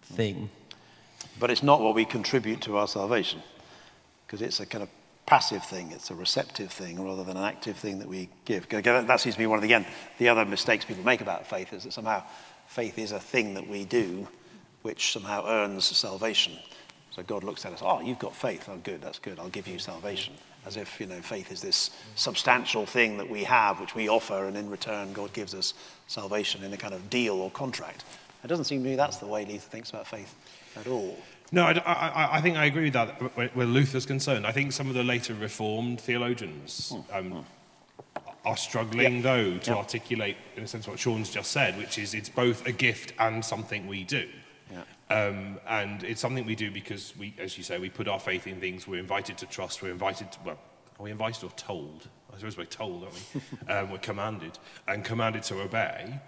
thing. 0.02 0.50
but 1.40 1.50
it's 1.50 1.64
not 1.64 1.80
what 1.80 1.96
we 1.96 2.04
contribute 2.04 2.60
to 2.62 2.78
our 2.78 2.88
salvation 2.88 3.42
because 4.34 4.48
it's 4.48 4.60
a 4.60 4.66
kind 4.66 4.82
of 4.82 4.90
passive 5.28 5.64
thing, 5.64 5.92
it's 5.92 6.10
a 6.10 6.16
receptive 6.16 6.72
thing 6.72 7.00
rather 7.06 7.24
than 7.24 7.38
an 7.38 7.44
active 7.44 7.78
thing 7.78 8.00
that 8.00 8.08
we 8.08 8.28
give. 8.46 8.68
That 8.68 9.20
seems 9.20 9.36
to 9.36 9.40
be 9.40 9.46
one 9.46 9.60
of 9.60 9.62
the, 9.62 9.68
again, 9.68 9.86
the 10.18 10.28
other 10.30 10.44
mistakes 10.44 10.86
people 10.86 11.04
make 11.04 11.22
about 11.22 11.46
faith 11.46 11.72
is 11.72 11.84
that 11.84 11.94
somehow 11.94 12.24
faith 12.66 12.98
is 12.98 13.12
a 13.12 13.20
thing 13.20 13.54
that 13.54 13.70
we 13.70 13.86
do 13.86 14.28
which 14.82 15.14
somehow 15.14 15.46
earns 15.48 15.86
salvation. 15.86 16.54
So 17.12 17.22
God 17.22 17.44
looks 17.44 17.64
at 17.64 17.74
us, 17.74 17.84
oh, 17.84 18.02
you've 18.02 18.18
got 18.18 18.36
faith. 18.36 18.68
Oh, 18.72 18.80
good, 18.84 19.04
that's 19.04 19.20
good. 19.20 19.38
I'll 19.38 19.50
give 19.50 19.68
you 19.68 19.78
salvation. 19.78 20.34
As 20.66 20.78
if, 20.78 21.00
you 21.00 21.06
know, 21.06 21.22
faith 21.22 21.52
is 21.52 21.62
this 21.62 21.92
substantial 22.16 22.88
thing 22.88 23.18
that 23.18 23.30
we 23.30 23.44
have, 23.44 23.80
which 23.80 23.94
we 23.94 24.10
offer, 24.10 24.46
and 24.46 24.58
in 24.58 24.68
return, 24.68 25.14
God 25.14 25.32
gives 25.34 25.54
us 25.54 25.76
salvation 26.08 26.64
in 26.64 26.74
a 26.74 26.78
kind 26.78 26.96
of 26.96 27.12
deal 27.12 27.36
or 27.36 27.52
contract. 27.52 28.04
It 28.44 28.48
doesn't 28.48 28.66
seem 28.66 28.82
to 28.84 28.90
me 28.90 28.96
that's 28.96 29.18
the 29.18 29.28
way 29.28 29.46
Luther 29.46 29.70
thinks 29.70 29.92
about 29.92 30.08
faith 30.08 30.34
at 30.76 30.88
all. 30.88 31.20
No, 31.54 31.66
I, 31.66 31.74
I, 31.74 32.38
I 32.38 32.42
think 32.42 32.58
I 32.58 32.66
agree 32.66 32.86
with 32.86 32.94
that 32.94 33.22
where 33.56 33.68
Luther's 33.68 34.08
concerned. 34.08 34.48
I 34.48 34.52
think 34.52 34.72
some 34.72 34.88
of 34.88 34.96
the 34.96 35.04
later 35.04 35.36
Reformed 35.36 36.02
theologians 36.02 36.96
um, 37.12 37.46
are 38.44 38.58
struggling, 38.58 39.22
though, 39.22 39.60
to 39.60 39.78
articulate, 39.78 40.36
in 40.56 40.64
a 40.64 40.68
sense, 40.68 40.88
what 40.88 40.98
Sean's 40.98 41.30
just 41.30 41.52
said, 41.52 41.78
which 41.78 42.00
is 42.00 42.16
it's 42.16 42.28
both 42.28 42.66
a 42.66 42.72
gift 42.72 43.14
and 43.20 43.46
something 43.46 43.86
we 43.86 44.04
do. 44.04 44.28
Um, 45.12 45.60
and 45.68 46.04
it's 46.04 46.20
something 46.20 46.44
we 46.44 46.56
do 46.56 46.72
because 46.72 47.14
we, 47.20 47.36
as 47.38 47.56
you 47.56 47.64
say, 47.64 47.78
we 47.78 47.90
put 47.90 48.08
our 48.08 48.20
faith 48.20 48.48
in 48.48 48.60
things 48.60 48.88
we're 48.88 49.00
invited 49.00 49.38
to 49.38 49.46
trust, 49.46 49.84
we're 49.84 49.92
invited 49.92 50.32
to, 50.32 50.40
well, 50.44 50.58
are 50.98 51.04
we 51.04 51.12
invited 51.12 51.44
or 51.44 51.52
told? 51.52 52.08
I 52.34 52.38
suppose 52.38 52.58
we're 52.58 52.66
told, 52.66 53.04
aren't 53.04 53.16
we? 53.36 53.68
um, 53.72 53.92
we're 53.92 54.00
commanded, 54.00 54.58
and 54.88 55.06
commanded 55.06 55.44
to 55.44 55.62
obey. 55.62 56.20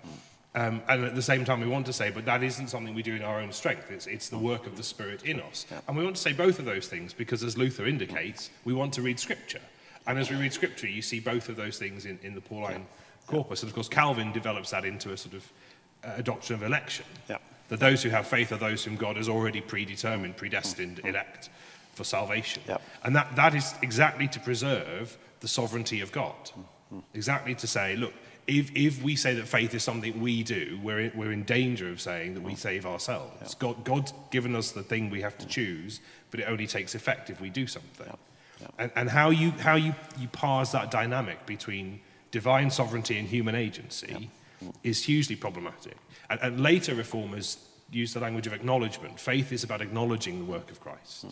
Um, 0.56 0.82
and 0.88 1.04
at 1.04 1.15
the 1.15 1.22
same 1.22 1.44
time, 1.44 1.60
we 1.60 1.68
want 1.68 1.86
to 1.88 1.94
say, 1.94 2.10
but 2.10 2.24
that 2.26 2.41
isn't 2.41 2.70
something 2.70 2.96
we 2.96 3.04
do 3.04 3.13
in 3.13 3.24
our 3.24 3.41
own 3.41 3.52
strength. 3.52 3.91
It's, 3.91 4.08
it's 4.08 4.30
the 4.30 4.38
work 4.38 4.65
of 4.65 4.78
the 4.78 4.84
Spirit 4.84 5.24
in 5.24 5.41
us. 5.41 5.65
And 5.88 5.98
we 5.98 6.04
want 6.04 6.15
to 6.15 6.22
say 6.22 6.32
both 6.32 6.60
of 6.60 6.65
those 6.65 6.88
things 6.88 7.13
because, 7.13 7.44
as 7.44 7.58
Luther 7.58 7.86
indicates, 7.86 8.50
we 8.63 8.74
want 8.74 8.94
to 8.94 9.02
read 9.02 9.20
Scripture. 9.20 9.60
And 10.08 10.18
as 10.18 10.30
we 10.30 10.38
read 10.38 10.54
Scripture, 10.54 10.88
you 10.88 11.02
see 11.02 11.20
both 11.20 11.50
of 11.50 11.58
those 11.58 11.78
things 11.78 12.06
in, 12.06 12.18
in 12.24 12.34
the 12.34 12.41
Pauline 12.41 12.86
corpus. 13.28 13.63
And 13.63 13.70
of 13.70 13.76
course, 13.76 13.89
Calvin 13.89 14.32
develops 14.32 14.70
that 14.70 14.86
into 14.86 15.12
a 15.12 15.18
sort 15.18 15.36
of 15.36 15.52
uh, 16.06 16.13
a 16.18 16.24
doctrine 16.24 16.58
of 16.58 16.63
election. 16.63 17.06
Yeah. 17.30 17.38
That 17.68 17.80
those 17.80 18.02
who 18.04 18.10
have 18.10 18.26
faith 18.26 18.52
are 18.52 18.58
those 18.58 18.84
whom 18.84 18.96
God 18.96 19.18
has 19.18 19.28
already 19.28 19.60
predetermined, 19.60 20.38
predestined, 20.38 21.02
elect 21.04 21.50
for 21.96 22.04
salvation. 22.04 22.63
Yeah. 22.68 22.78
And 23.04 23.15
that, 23.15 23.36
that 23.36 23.56
is 23.56 23.74
exactly 23.82 24.28
to 24.30 24.39
preserve 24.39 25.18
the 25.39 25.48
sovereignty 25.48 26.02
of 26.02 26.12
God. 26.12 26.52
Exactly 27.13 27.56
to 27.56 27.68
say, 27.68 27.96
look, 27.96 28.13
if, 28.47 28.71
if 28.75 29.01
we 29.01 29.15
say 29.15 29.34
that 29.36 29.47
faith 29.47 29.73
is 29.73 29.84
something 29.84 30.21
we 30.21 30.43
do, 30.43 30.79
we're 30.84 30.99
in, 30.99 31.12
we're 31.15 31.31
in 31.31 31.43
danger 31.43 31.89
of 31.89 31.99
saying 31.99 32.36
that 32.36 32.43
we 32.43 32.55
save 32.55 32.86
ourselves. 32.86 33.55
God, 33.55 33.84
God's 33.84 34.13
given 34.29 34.55
us 34.55 34.71
the 34.71 34.84
thing 34.84 35.10
we 35.10 35.21
have 35.21 35.38
to 35.39 35.47
choose, 35.47 35.99
but 36.31 36.39
it 36.39 36.43
only 36.43 36.67
takes 36.67 36.93
effect 36.95 37.29
if 37.29 37.41
we 37.41 37.49
do 37.49 37.65
something. 37.65 38.08
And, 38.77 38.91
and 38.95 39.10
how, 39.10 39.31
you, 39.31 39.51
how 39.51 39.75
you, 39.75 39.93
you 40.19 40.27
parse 40.27 40.71
that 40.71 40.91
dynamic 40.91 41.45
between 41.45 42.01
divine 42.31 42.69
sovereignty 42.69 43.17
and 43.17 43.27
human 43.27 43.55
agency 43.55 44.29
is 44.84 45.03
hugely 45.03 45.36
problematic. 45.36 45.97
And, 46.29 46.39
and 46.41 46.60
later 46.62 46.95
reformers 46.95 47.58
use 47.91 48.13
the 48.13 48.19
language 48.19 48.47
of 48.47 48.53
acknowledgement. 48.53 49.19
Faith 49.19 49.51
is 49.51 49.63
about 49.63 49.81
acknowledging 49.81 50.39
the 50.39 50.45
work 50.45 50.71
of 50.71 50.79
Christ. 50.79 51.23
Hmm. 51.23 51.29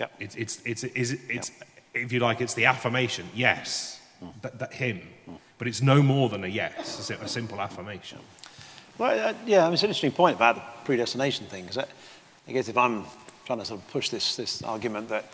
Yep. 0.00 0.12
It's, 0.20 0.34
it's, 0.36 0.62
it's, 0.64 0.84
it's, 0.84 1.12
it's, 1.28 1.50
if 1.94 2.12
you 2.12 2.20
like, 2.20 2.40
it's 2.40 2.54
the 2.54 2.66
affirmation, 2.66 3.26
yes, 3.34 4.00
hmm. 4.20 4.28
that, 4.42 4.58
that 4.58 4.72
him. 4.72 5.00
Hmm. 5.24 5.34
But 5.58 5.68
it's 5.68 5.82
no 5.82 6.02
more 6.02 6.28
than 6.28 6.44
a 6.44 6.48
yes, 6.48 6.98
it's 6.98 7.10
a, 7.10 7.24
a 7.24 7.28
simple 7.28 7.60
affirmation. 7.60 8.18
Well, 8.98 9.28
uh, 9.28 9.34
yeah, 9.46 9.62
I 9.62 9.64
mean, 9.64 9.74
it's 9.74 9.82
an 9.82 9.88
interesting 9.88 10.12
point 10.12 10.36
about 10.36 10.56
the 10.56 10.62
predestination 10.84 11.46
thing, 11.46 11.64
because 11.64 11.78
I 12.48 12.52
guess 12.52 12.68
if 12.68 12.76
I'm 12.76 13.04
trying 13.44 13.58
to 13.58 13.64
sort 13.64 13.80
of 13.80 13.88
push 13.88 14.10
this, 14.10 14.36
this 14.36 14.62
argument 14.62 15.08
that 15.08 15.32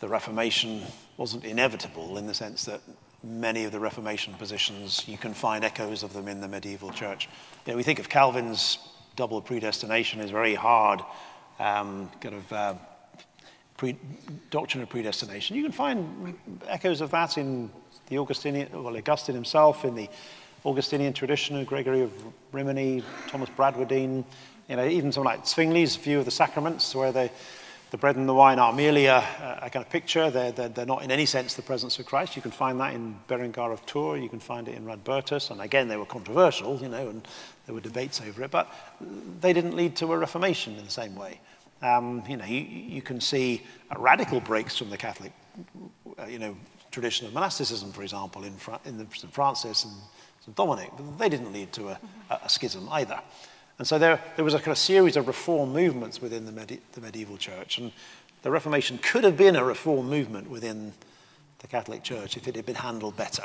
the 0.00 0.08
Reformation 0.08 0.82
wasn't 1.16 1.44
inevitable 1.44 2.18
in 2.18 2.26
the 2.26 2.34
sense 2.34 2.64
that 2.64 2.80
many 3.22 3.64
of 3.64 3.72
the 3.72 3.80
Reformation 3.80 4.34
positions, 4.34 5.06
you 5.08 5.18
can 5.18 5.34
find 5.34 5.64
echoes 5.64 6.02
of 6.02 6.12
them 6.12 6.28
in 6.28 6.40
the 6.40 6.48
medieval 6.48 6.90
church. 6.90 7.28
You 7.66 7.72
know, 7.72 7.76
we 7.76 7.82
think 7.82 7.98
of 7.98 8.08
Calvin's 8.08 8.78
double 9.16 9.40
predestination 9.40 10.20
as 10.20 10.30
very 10.30 10.54
hard 10.54 11.02
um, 11.58 12.10
kind 12.20 12.34
of 12.34 12.52
uh, 12.52 12.74
pre- 13.76 13.96
doctrine 14.50 14.82
of 14.82 14.88
predestination. 14.88 15.56
You 15.56 15.62
can 15.62 15.72
find 15.72 16.38
echoes 16.68 17.00
of 17.00 17.10
that 17.10 17.38
in 17.38 17.70
the 18.08 18.18
Augustinian, 18.18 18.68
well, 18.72 18.96
Augustine 18.96 19.34
himself, 19.34 19.84
in 19.84 19.94
the 19.94 20.08
Augustinian 20.64 21.12
tradition 21.12 21.56
of 21.56 21.66
Gregory 21.66 22.02
of 22.02 22.12
Rimini, 22.52 23.02
Thomas 23.28 23.48
Bradwardine, 23.50 24.24
you 24.68 24.76
know, 24.76 24.86
even 24.86 25.12
something 25.12 25.26
like 25.26 25.44
Zwingli's 25.44 25.96
view 25.96 26.18
of 26.18 26.24
the 26.24 26.30
sacraments, 26.30 26.94
where 26.94 27.12
they, 27.12 27.30
the 27.92 27.96
bread 27.96 28.16
and 28.16 28.28
the 28.28 28.34
wine 28.34 28.58
are 28.58 28.72
merely 28.72 29.06
a, 29.06 29.18
a 29.62 29.70
kind 29.70 29.84
of 29.84 29.90
picture. 29.90 30.28
They're, 30.28 30.50
they're, 30.50 30.68
they're 30.68 30.86
not 30.86 31.04
in 31.04 31.12
any 31.12 31.24
sense 31.24 31.54
the 31.54 31.62
presence 31.62 31.98
of 32.00 32.06
Christ. 32.06 32.34
You 32.34 32.42
can 32.42 32.50
find 32.50 32.80
that 32.80 32.94
in 32.94 33.16
Berengar 33.28 33.72
of 33.72 33.86
Tours. 33.86 34.20
You 34.20 34.28
can 34.28 34.40
find 34.40 34.66
it 34.66 34.74
in 34.74 34.84
Radbertus. 34.84 35.52
And 35.52 35.60
again, 35.60 35.86
they 35.86 35.96
were 35.96 36.04
controversial, 36.04 36.76
you 36.78 36.88
know, 36.88 37.08
and 37.08 37.26
there 37.66 37.74
were 37.74 37.80
debates 37.80 38.20
over 38.20 38.42
it. 38.42 38.50
But 38.50 38.72
they 39.40 39.52
didn't 39.52 39.76
lead 39.76 39.94
to 39.96 40.12
a 40.12 40.18
reformation 40.18 40.76
in 40.76 40.84
the 40.84 40.90
same 40.90 41.14
way. 41.14 41.40
Um, 41.80 42.24
you 42.28 42.36
know, 42.36 42.44
you, 42.44 42.60
you 42.60 43.02
can 43.02 43.20
see 43.20 43.62
radical 43.96 44.40
breaks 44.40 44.76
from 44.76 44.90
the 44.90 44.96
Catholic, 44.96 45.32
uh, 46.18 46.24
you 46.24 46.38
know, 46.40 46.56
tradition 46.96 47.26
of 47.26 47.34
monasticism, 47.34 47.92
for 47.92 48.02
example, 48.02 48.42
in, 48.42 48.54
Fra- 48.54 48.80
in 48.86 48.96
the 48.96 49.06
St. 49.14 49.30
Francis 49.30 49.84
and 49.84 49.92
St. 50.40 50.56
Dominic. 50.56 50.90
But 50.96 51.18
they 51.18 51.28
didn't 51.28 51.52
lead 51.52 51.70
to 51.74 51.88
a, 51.88 51.98
a, 52.30 52.48
schism 52.48 52.88
either. 52.90 53.20
And 53.78 53.86
so 53.86 53.98
there, 53.98 54.18
there 54.36 54.46
was 54.46 54.54
a 54.54 54.58
kind 54.58 54.68
of 54.68 54.78
series 54.78 55.14
of 55.18 55.26
reform 55.26 55.74
movements 55.74 56.22
within 56.22 56.46
the, 56.46 56.52
medi- 56.52 56.80
the 56.92 57.02
medieval 57.02 57.36
church. 57.36 57.76
And 57.76 57.92
the 58.40 58.50
Reformation 58.50 58.96
could 58.96 59.24
have 59.24 59.36
been 59.36 59.56
a 59.56 59.62
reform 59.62 60.08
movement 60.08 60.48
within 60.48 60.94
the 61.58 61.66
Catholic 61.66 62.02
Church 62.02 62.38
if 62.38 62.48
it 62.48 62.56
had 62.56 62.64
been 62.64 62.76
handled 62.76 63.14
better. 63.14 63.44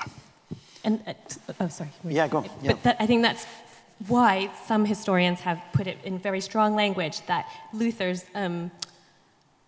And 0.86 1.02
uh, 1.06 1.14
oh, 1.60 1.68
sorry. 1.68 1.90
Yeah, 2.06 2.30
go 2.30 2.38
on. 2.38 2.46
Yeah. 2.46 2.72
But 2.72 2.84
that, 2.84 2.98
I 3.02 3.06
think 3.06 3.22
that's 3.22 3.46
why 4.08 4.50
some 4.66 4.86
historians 4.86 5.42
have 5.42 5.62
put 5.74 5.88
it 5.88 5.98
in 6.06 6.20
very 6.20 6.40
strong 6.40 6.74
language 6.74 7.20
that 7.26 7.48
Luther's 7.74 8.24
um, 8.34 8.72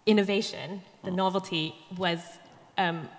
innovation, 0.06 0.82
the 1.04 1.12
Mm. 1.12 1.15
novelty, 1.15 1.76
was 1.98 2.19
um, 2.78 3.10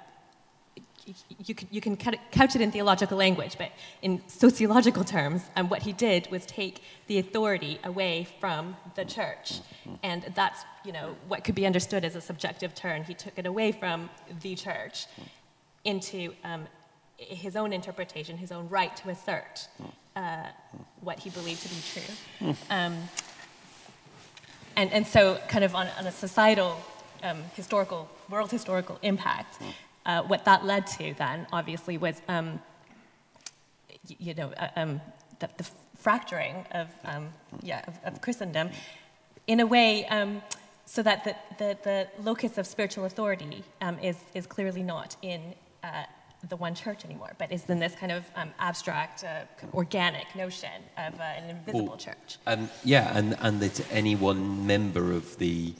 you 1.44 1.54
can, 1.54 1.68
you 1.70 1.80
can 1.80 1.96
couch 1.96 2.54
it 2.54 2.60
in 2.60 2.70
theological 2.70 3.16
language, 3.16 3.56
but 3.58 3.70
in 4.02 4.22
sociological 4.26 5.04
terms, 5.04 5.42
um, 5.56 5.68
what 5.68 5.82
he 5.82 5.92
did 5.92 6.30
was 6.30 6.46
take 6.46 6.82
the 7.06 7.18
authority 7.18 7.78
away 7.84 8.26
from 8.40 8.76
the 8.94 9.04
church. 9.04 9.60
And 10.02 10.24
that's, 10.34 10.64
you 10.84 10.92
know, 10.92 11.16
what 11.28 11.44
could 11.44 11.54
be 11.54 11.66
understood 11.66 12.04
as 12.04 12.16
a 12.16 12.20
subjective 12.20 12.74
turn. 12.74 13.04
He 13.04 13.14
took 13.14 13.38
it 13.38 13.46
away 13.46 13.72
from 13.72 14.10
the 14.40 14.54
church 14.54 15.06
into 15.84 16.32
um, 16.44 16.66
his 17.16 17.56
own 17.56 17.72
interpretation, 17.72 18.36
his 18.36 18.52
own 18.52 18.68
right 18.68 18.96
to 18.96 19.10
assert 19.10 19.68
uh, 20.16 20.48
what 21.00 21.18
he 21.18 21.30
believed 21.30 21.62
to 21.62 21.68
be 21.68 21.82
true. 21.92 22.54
Um, 22.70 22.96
and, 24.76 24.92
and 24.92 25.06
so, 25.06 25.38
kind 25.48 25.64
of 25.64 25.74
on, 25.74 25.86
on 25.98 26.06
a 26.06 26.12
societal, 26.12 26.80
um, 27.22 27.42
historical, 27.54 28.08
world 28.28 28.50
historical 28.50 28.98
impact, 29.02 29.62
uh, 30.06 30.22
what 30.22 30.44
that 30.44 30.64
led 30.64 30.86
to 30.86 31.14
then, 31.14 31.46
obviously, 31.52 31.98
was 31.98 32.20
um, 32.28 32.60
you 34.18 34.34
know 34.34 34.52
uh, 34.56 34.68
um, 34.76 35.00
the, 35.38 35.48
the, 35.56 35.66
fracturing 35.96 36.66
of 36.72 36.88
um, 37.06 37.28
yeah 37.62 37.82
of, 37.86 37.98
of, 38.04 38.20
Christendom 38.20 38.68
in 39.46 39.60
a 39.60 39.66
way 39.66 40.04
um, 40.08 40.42
so 40.84 41.02
that 41.02 41.24
the, 41.24 41.34
the, 41.56 41.78
the, 41.82 42.08
locus 42.22 42.58
of 42.58 42.66
spiritual 42.66 43.06
authority 43.06 43.64
um, 43.80 43.98
is 44.00 44.16
is 44.34 44.46
clearly 44.46 44.82
not 44.82 45.16
in 45.22 45.54
uh, 45.82 46.04
the 46.48 46.56
one 46.56 46.74
church 46.74 47.04
anymore, 47.04 47.32
but 47.38 47.50
is 47.50 47.64
in 47.66 47.78
this 47.78 47.94
kind 47.94 48.12
of 48.12 48.24
um, 48.36 48.50
abstract, 48.58 49.24
uh, 49.24 49.44
organic 49.72 50.34
notion 50.36 50.82
of 50.98 51.18
uh, 51.18 51.22
an 51.22 51.50
invisible 51.50 51.86
well, 51.88 51.96
church. 51.96 52.38
Um, 52.46 52.68
yeah, 52.84 53.16
and, 53.16 53.36
and 53.40 53.60
that 53.60 53.92
any 53.92 54.14
one 54.14 54.66
member 54.66 55.12
of 55.12 55.38
the 55.38 55.74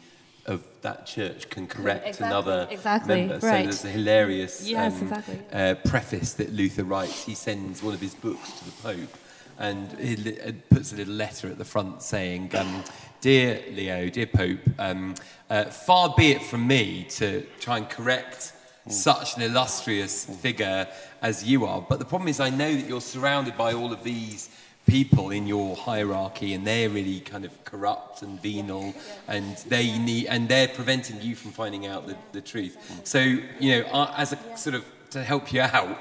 of 0.47 0.65
that 0.83 1.07
church 1.07 1.49
can 1.49 1.67
correct 1.67 2.07
exactly, 2.07 2.27
another 2.27 2.69
exactly, 2.71 3.27
member. 3.27 3.35
Right. 3.35 3.41
So 3.41 3.63
there's 3.63 3.85
a 3.85 3.89
hilarious 3.89 4.69
yes, 4.69 4.95
um, 4.95 5.03
exactly. 5.03 5.41
uh, 5.53 5.75
preface 5.87 6.35
that 6.35 6.53
Luther 6.53 6.85
writes. 6.85 7.25
He 7.25 7.35
sends 7.35 7.83
one 7.83 7.95
of 7.95 8.01
his 8.01 8.15
books 8.15 8.53
to 8.59 8.65
the 8.65 8.73
Pope 8.83 9.19
and 9.59 9.93
he 9.99 10.17
li- 10.17 10.41
uh, 10.41 10.53
puts 10.71 10.93
a 10.93 10.97
little 10.97 11.15
letter 11.15 11.49
at 11.49 11.59
the 11.59 11.65
front 11.65 12.03
saying, 12.03 12.51
um, 12.57 12.83
Dear 13.21 13.63
Leo, 13.73 14.11
dear 14.11 14.27
Pope, 14.27 14.61
um, 14.79 15.15
uh, 15.49 15.65
far 15.65 16.15
be 16.17 16.33
it 16.33 16.43
from 16.43 16.67
me 16.67 17.07
to 17.11 17.47
try 17.61 17.79
and 17.79 17.89
correct 17.89 18.53
such 18.89 19.37
an 19.37 19.43
illustrious 19.43 20.27
figure 20.27 20.87
as 21.23 21.43
you 21.43 21.65
are. 21.65 21.81
But 21.81 21.99
the 21.99 22.05
problem 22.05 22.29
is, 22.29 22.39
I 22.39 22.51
know 22.51 22.75
that 22.75 22.87
you're 22.87 23.01
surrounded 23.01 23.57
by 23.57 23.73
all 23.73 23.93
of 23.93 24.05
these 24.05 24.51
people 24.87 25.31
in 25.31 25.47
your 25.47 25.77
hierarchy 25.77 26.55
and 26.55 26.67
they're 26.67 26.91
really 26.91 27.21
kind 27.21 27.45
of 27.45 27.65
corrupt 27.65 28.23
and 28.23 28.41
venal 28.43 28.95
and 29.29 29.57
they 29.69 29.99
need 29.99 30.27
and 30.27 30.49
they're 30.49 30.69
preventing 30.69 31.21
you 31.23 31.35
from 31.35 31.51
finding 31.51 31.87
out 31.87 32.07
the, 32.07 32.17
the 32.33 32.41
truth. 32.41 32.77
So 33.05 33.19
you 33.19 33.43
know 33.61 33.83
uh, 33.91 34.15
as 34.17 34.33
a 34.33 34.57
sort 34.57 34.75
of 34.75 34.85
to 35.11 35.23
help 35.23 35.53
you 35.53 35.61
out 35.61 35.99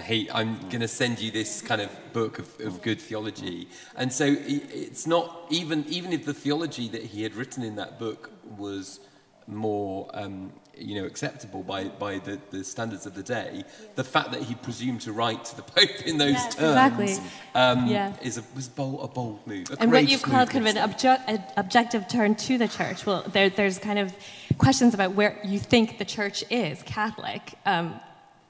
hey 0.00 0.28
i'm 0.32 0.56
going 0.68 0.80
to 0.80 0.88
send 0.88 1.18
you 1.18 1.28
this 1.30 1.60
kind 1.60 1.80
of 1.80 1.90
book 2.12 2.38
of, 2.38 2.60
of 2.60 2.82
good 2.82 3.00
theology. 3.00 3.68
And 3.96 4.12
so 4.12 4.24
it's 4.28 5.06
not 5.06 5.46
even 5.50 5.84
even 5.88 6.12
if 6.12 6.24
the 6.24 6.34
theology 6.34 6.88
that 6.88 7.02
he 7.02 7.22
had 7.22 7.34
written 7.34 7.62
in 7.62 7.76
that 7.76 7.98
book 7.98 8.30
was 8.56 9.00
more 9.46 10.10
um, 10.14 10.52
you 10.78 11.00
know, 11.00 11.06
acceptable 11.06 11.62
by, 11.62 11.84
by 11.84 12.18
the, 12.18 12.38
the 12.50 12.64
standards 12.64 13.06
of 13.06 13.14
the 13.14 13.22
day, 13.22 13.64
the 13.94 14.04
fact 14.04 14.32
that 14.32 14.42
he 14.42 14.54
presumed 14.54 15.00
to 15.02 15.12
write 15.12 15.44
to 15.46 15.56
the 15.56 15.62
Pope 15.74 16.06
in 16.06 16.18
those 16.18 16.32
yes, 16.32 16.54
terms 16.54 16.70
exactly. 16.70 17.16
um, 17.54 17.86
yeah. 17.86 18.14
is 18.22 18.38
a, 18.38 18.44
was 18.54 18.68
bold, 18.68 19.04
a 19.04 19.08
bold 19.08 19.46
move. 19.46 19.70
A 19.70 19.82
and 19.82 19.92
what 19.92 20.08
you've 20.08 20.22
called 20.22 20.50
kind 20.50 20.66
of 20.66 20.76
an 20.76 20.90
obje- 20.90 21.52
objective 21.56 22.08
turn 22.08 22.34
to 22.36 22.58
the 22.58 22.68
church. 22.68 23.04
Well, 23.06 23.24
there, 23.32 23.50
there's 23.50 23.78
kind 23.78 23.98
of 23.98 24.14
questions 24.58 24.94
about 24.94 25.12
where 25.12 25.38
you 25.44 25.58
think 25.58 25.98
the 25.98 26.04
church 26.04 26.44
is 26.50 26.82
Catholic. 26.82 27.54
Um, 27.66 28.00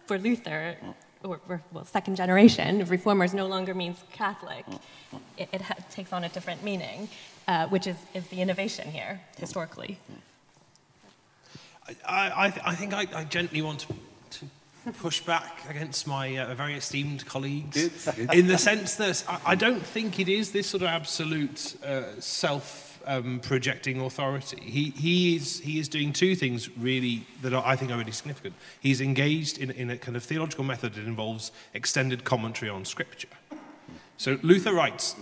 for 0.07 0.19
Luther, 0.19 0.77
or, 1.23 1.41
or, 1.49 1.63
well, 1.73 1.85
second 1.85 2.17
generation, 2.17 2.85
reformers 2.87 3.35
no 3.35 3.47
longer 3.47 3.75
means 3.75 4.03
Catholic. 4.13 4.65
It, 5.37 5.49
it 5.53 5.61
ha- 5.61 5.75
takes 5.91 6.13
on 6.13 6.25
a 6.25 6.29
different 6.29 6.65
meaning, 6.65 7.09
uh, 7.47 7.67
which 7.69 7.87
is, 7.87 7.97
is 8.15 8.27
the 8.29 8.41
innovation 8.41 8.91
here, 8.91 9.21
historically. 9.39 9.99
I, 12.07 12.47
I, 12.47 12.47
I 12.67 12.75
think 12.75 12.93
I, 12.93 13.07
I, 13.15 13.25
gently 13.25 13.63
want 13.63 13.81
to, 13.81 13.95
to 14.41 14.93
push 14.99 15.21
back 15.21 15.63
against 15.69 16.07
my 16.07 16.37
uh, 16.37 16.55
very 16.55 16.75
esteemed 16.75 17.25
colleagues 17.27 18.09
in 18.33 18.47
the 18.47 18.59
sense 18.59 18.97
that 18.97 19.25
I, 19.29 19.53
I, 19.53 19.55
don't 19.55 19.85
think 19.85 20.19
it 20.21 20.29
is 20.29 20.53
this 20.53 20.67
sort 20.67 20.83
of 20.83 20.89
absolute 20.89 21.77
uh, 21.85 22.21
self 22.21 23.01
um, 23.07 23.41
projecting 23.41 24.01
authority. 24.03 24.61
He, 24.61 24.91
he, 24.91 25.37
is, 25.37 25.61
he 25.61 25.79
is 25.79 25.89
doing 25.89 26.13
two 26.13 26.35
things 26.35 26.69
really 26.77 27.27
that 27.41 27.55
are, 27.55 27.63
I 27.65 27.75
think 27.75 27.91
are 27.91 27.97
really 27.97 28.13
significant. 28.13 28.55
He's 28.81 29.01
engaged 29.01 29.59
in, 29.59 29.71
in 29.71 29.91
a 29.91 29.97
kind 29.97 30.17
of 30.17 30.23
theological 30.23 30.65
method 30.65 30.95
that 30.95 31.05
involves 31.05 31.53
extended 31.73 32.25
commentary 32.25 32.71
on 32.71 32.85
Scripture. 32.85 33.29
So 34.19 34.39
Luther 34.43 34.75
writes 34.75 35.17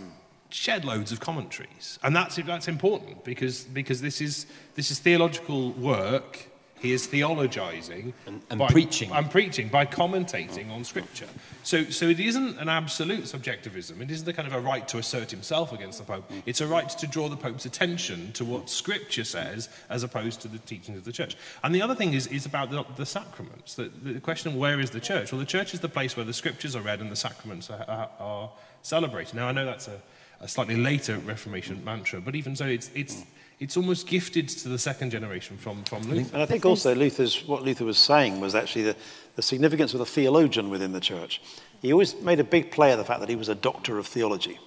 shed 0.49 0.85
loads 0.85 1.13
of 1.13 1.21
commentaries, 1.21 1.99
and 2.03 2.15
that's, 2.17 2.37
that's 2.37 2.67
important 2.67 3.25
because, 3.25 3.65
because 3.65 4.01
this, 4.01 4.21
is, 4.21 4.47
this 4.75 4.91
is 4.91 4.99
theological 4.99 5.71
work 5.73 6.49
he 6.87 6.93
is 6.93 7.07
theologizing 7.07 8.13
and, 8.27 8.41
and 8.51 8.59
by, 8.59 8.69
preaching. 8.69 9.11
And 9.11 9.31
preaching 9.31 9.69
by 9.69 9.85
commentating 9.87 10.71
on 10.71 10.85
Scripture. 10.85 11.27
So, 11.63 11.85
so 11.85 12.07
it 12.07 12.21
isn't 12.21 12.59
an 12.59 12.69
absolute 12.69 13.27
subjectivism. 13.27 14.01
It 14.01 14.11
isn't 14.11 14.29
a 14.29 14.33
kind 14.33 14.47
of 14.47 14.55
a 14.55 14.61
right 14.61 14.87
to 14.89 14.99
assert 14.99 15.31
himself 15.31 15.73
against 15.73 15.99
the 15.99 16.05
Pope. 16.05 16.31
It's 16.47 16.61
a 16.61 16.67
right 16.67 16.89
to 16.89 17.07
draw 17.07 17.29
the 17.29 17.37
Pope's 17.37 17.67
attention 17.67 18.33
to 18.33 18.45
what 18.45 18.71
Scripture 18.71 19.25
says 19.25 19.69
as 19.91 20.03
opposed 20.03 20.41
to 20.43 20.49
the 20.49 20.59
teachings 20.59 20.99
of 20.99 21.05
the 21.05 21.13
Church. 21.13 21.37
And 21.65 21.75
the 21.75 21.83
other 21.83 21.95
thing 21.95 22.15
is, 22.15 22.29
is 22.29 22.47
about 22.47 22.71
the, 22.71 22.85
the 22.97 23.07
sacraments. 23.07 23.75
The, 23.75 23.91
the 24.03 24.21
question 24.21 24.53
of 24.53 24.59
where 24.59 24.79
is 24.81 24.91
the 24.91 25.01
Church? 25.01 25.33
Well, 25.33 25.41
the 25.41 25.47
Church 25.47 25.75
is 25.75 25.81
the 25.81 25.89
place 25.89 26.17
where 26.17 26.25
the 26.25 26.33
Scriptures 26.33 26.77
are 26.77 26.83
read 26.83 27.01
and 27.01 27.11
the 27.11 27.17
sacraments 27.17 27.69
are, 27.69 27.85
are, 27.89 28.11
are 28.21 28.51
celebrated. 28.83 29.35
Now, 29.35 29.49
I 29.49 29.53
know 29.53 29.67
that's 29.67 29.89
a, 29.89 30.01
a 30.41 30.47
slightly 30.47 30.77
later 30.77 31.19
Reformation 31.19 31.85
mantra, 31.85 32.21
but 32.21 32.37
even 32.37 32.55
so, 32.55 32.67
it's, 32.67 32.91
it's, 32.95 33.25
it's 33.59 33.77
almost 33.77 34.07
gifted 34.07 34.49
to 34.49 34.69
the 34.69 34.79
second 34.79 35.11
generation 35.11 35.57
from, 35.57 35.83
from 35.85 36.03
Luther. 36.03 36.35
And 36.35 36.43
I 36.43 36.47
think 36.47 36.67
also 36.67 36.95
Luther's, 36.95 37.47
what 37.47 37.63
Luther 37.63 37.85
was 37.85 37.99
saying 37.99 38.41
was 38.41 38.55
actually 38.55 38.83
the, 38.83 38.97
the 39.35 39.43
significance 39.43 39.95
of 39.95 39.99
the 39.99 40.07
theologian 40.07 40.69
within 40.69 40.93
the 40.93 41.01
church. 41.01 41.41
He 41.81 41.93
always 41.93 42.21
made 42.21 42.39
a 42.41 42.45
big 42.45 42.71
play 42.71 42.93
of 42.93 42.99
the 42.99 43.05
fact 43.05 43.21
that 43.21 43.29
he 43.29 43.37
was 43.37 43.49
a 43.49 43.55
doctor 43.55 43.99
of 43.99 44.07
theology. 44.07 44.59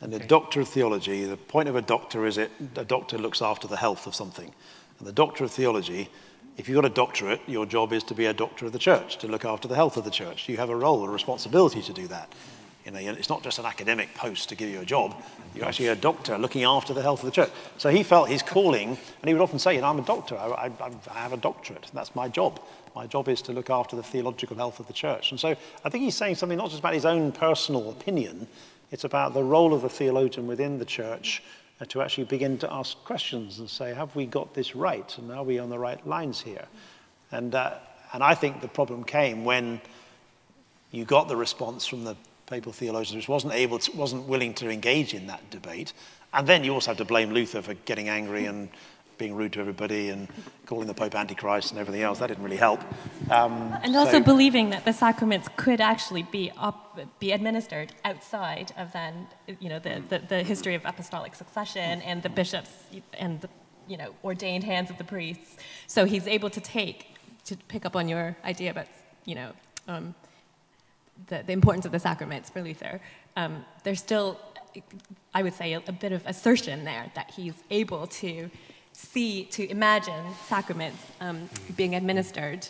And 0.00 0.14
okay. 0.14 0.24
a 0.24 0.26
doctor 0.26 0.60
of 0.60 0.68
theology, 0.68 1.24
the 1.24 1.36
point 1.36 1.68
of 1.68 1.76
a 1.76 1.82
doctor 1.82 2.26
is 2.26 2.38
it 2.38 2.50
a 2.76 2.84
doctor 2.84 3.18
looks 3.18 3.42
after 3.42 3.66
the 3.66 3.76
health 3.76 4.06
of 4.06 4.14
something. 4.14 4.52
And 4.98 5.08
the 5.08 5.12
doctor 5.12 5.44
of 5.44 5.50
theology, 5.50 6.08
if 6.56 6.68
you've 6.68 6.76
got 6.76 6.84
a 6.84 6.94
doctorate, 6.94 7.40
your 7.46 7.66
job 7.66 7.92
is 7.92 8.04
to 8.04 8.14
be 8.14 8.26
a 8.26 8.32
doctor 8.32 8.66
of 8.66 8.72
the 8.72 8.78
church, 8.78 9.18
to 9.18 9.28
look 9.28 9.44
after 9.44 9.66
the 9.66 9.74
health 9.74 9.96
of 9.96 10.04
the 10.04 10.10
church. 10.10 10.48
You 10.48 10.58
have 10.58 10.70
a 10.70 10.76
role, 10.76 11.04
a 11.04 11.08
responsibility 11.08 11.82
to 11.82 11.92
do 11.92 12.06
that. 12.08 12.32
You 12.84 12.90
know, 12.90 12.98
it's 12.98 13.28
not 13.28 13.44
just 13.44 13.58
an 13.58 13.64
academic 13.64 14.12
post 14.14 14.48
to 14.48 14.56
give 14.56 14.68
you 14.68 14.80
a 14.80 14.84
job. 14.84 15.14
You're 15.54 15.66
actually 15.66 15.88
a 15.88 15.96
doctor 15.96 16.36
looking 16.36 16.64
after 16.64 16.92
the 16.92 17.02
health 17.02 17.20
of 17.20 17.26
the 17.26 17.32
church. 17.32 17.50
So 17.78 17.90
he 17.90 18.02
felt 18.02 18.28
his 18.28 18.42
calling, 18.42 18.88
and 18.88 19.28
he 19.28 19.32
would 19.32 19.42
often 19.42 19.58
say, 19.58 19.74
you 19.74 19.80
know, 19.80 19.88
I'm 19.88 19.98
a 20.00 20.02
doctor. 20.04 20.36
I, 20.36 20.66
I, 20.80 20.90
I 21.10 21.18
have 21.18 21.32
a 21.32 21.36
doctorate. 21.36 21.88
That's 21.94 22.14
my 22.16 22.28
job. 22.28 22.60
My 22.96 23.06
job 23.06 23.28
is 23.28 23.40
to 23.42 23.52
look 23.52 23.70
after 23.70 23.94
the 23.94 24.02
theological 24.02 24.56
health 24.56 24.80
of 24.80 24.88
the 24.88 24.92
church. 24.92 25.30
And 25.30 25.38
so 25.38 25.54
I 25.84 25.88
think 25.88 26.02
he's 26.04 26.16
saying 26.16 26.34
something 26.34 26.58
not 26.58 26.70
just 26.70 26.80
about 26.80 26.94
his 26.94 27.04
own 27.04 27.30
personal 27.32 27.90
opinion, 27.90 28.48
it's 28.90 29.04
about 29.04 29.32
the 29.32 29.42
role 29.42 29.72
of 29.72 29.82
the 29.82 29.88
theologian 29.88 30.46
within 30.46 30.78
the 30.78 30.84
church 30.84 31.42
uh, 31.80 31.84
to 31.86 32.02
actually 32.02 32.24
begin 32.24 32.58
to 32.58 32.72
ask 32.72 32.96
questions 33.04 33.58
and 33.58 33.70
say, 33.70 33.94
have 33.94 34.14
we 34.14 34.26
got 34.26 34.54
this 34.54 34.74
right? 34.74 35.16
And 35.18 35.30
are 35.32 35.44
we 35.44 35.58
on 35.58 35.70
the 35.70 35.78
right 35.78 36.04
lines 36.06 36.40
here? 36.40 36.66
And, 37.30 37.54
uh, 37.54 37.74
and 38.12 38.22
I 38.22 38.34
think 38.34 38.60
the 38.60 38.68
problem 38.68 39.04
came 39.04 39.44
when 39.44 39.80
you 40.90 41.04
got 41.06 41.28
the 41.28 41.36
response 41.36 41.86
from 41.86 42.04
the 42.04 42.16
papal 42.46 42.72
theologians, 42.72 43.16
which 43.16 43.28
wasn't 43.28 43.54
able 43.54 43.78
to, 43.78 43.92
wasn't 43.92 44.26
willing 44.28 44.54
to 44.54 44.70
engage 44.70 45.14
in 45.14 45.26
that 45.26 45.50
debate. 45.50 45.92
And 46.34 46.46
then 46.46 46.64
you 46.64 46.72
also 46.72 46.90
have 46.90 46.98
to 46.98 47.04
blame 47.04 47.30
Luther 47.30 47.62
for 47.62 47.74
getting 47.74 48.08
angry 48.08 48.46
and 48.46 48.68
being 49.18 49.34
rude 49.34 49.52
to 49.52 49.60
everybody 49.60 50.08
and 50.08 50.26
calling 50.66 50.88
the 50.88 50.94
Pope 50.94 51.14
Antichrist 51.14 51.70
and 51.70 51.78
everything 51.78 52.02
else. 52.02 52.18
That 52.18 52.28
didn't 52.28 52.42
really 52.42 52.56
help. 52.56 52.80
Um, 53.30 53.76
and 53.82 53.94
also 53.94 54.18
so, 54.18 54.22
believing 54.22 54.70
that 54.70 54.84
the 54.84 54.92
sacraments 54.92 55.48
could 55.56 55.80
actually 55.80 56.24
be 56.24 56.50
up, 56.58 56.98
be 57.20 57.30
administered 57.32 57.92
outside 58.04 58.72
of 58.76 58.92
then, 58.92 59.28
you 59.60 59.68
know, 59.68 59.78
the, 59.78 60.02
the, 60.08 60.18
the 60.18 60.42
history 60.42 60.74
of 60.74 60.84
apostolic 60.84 61.34
succession 61.34 62.02
and 62.02 62.22
the 62.22 62.30
bishops 62.30 62.70
and 63.18 63.40
the, 63.40 63.48
you 63.86 63.96
know, 63.96 64.12
ordained 64.24 64.64
hands 64.64 64.90
of 64.90 64.98
the 64.98 65.04
priests. 65.04 65.56
So 65.86 66.04
he's 66.04 66.26
able 66.26 66.50
to 66.50 66.60
take, 66.60 67.14
to 67.44 67.56
pick 67.68 67.84
up 67.84 67.94
on 67.94 68.08
your 68.08 68.36
idea 68.44 68.70
about, 68.70 68.86
you 69.24 69.36
know, 69.36 69.52
um, 69.86 70.14
the, 71.28 71.42
the 71.46 71.52
importance 71.52 71.84
of 71.84 71.92
the 71.92 71.98
sacraments 71.98 72.50
for 72.50 72.62
Luther, 72.62 73.00
um, 73.36 73.64
there's 73.84 74.00
still, 74.00 74.38
I 75.34 75.42
would 75.42 75.54
say, 75.54 75.74
a, 75.74 75.82
a, 75.86 75.92
bit 75.92 76.12
of 76.12 76.26
assertion 76.26 76.84
there 76.84 77.10
that 77.14 77.30
he's 77.30 77.54
able 77.70 78.06
to 78.08 78.50
see, 78.92 79.44
to 79.46 79.68
imagine 79.70 80.24
sacraments 80.46 81.02
um, 81.20 81.48
being 81.76 81.94
administered 81.94 82.66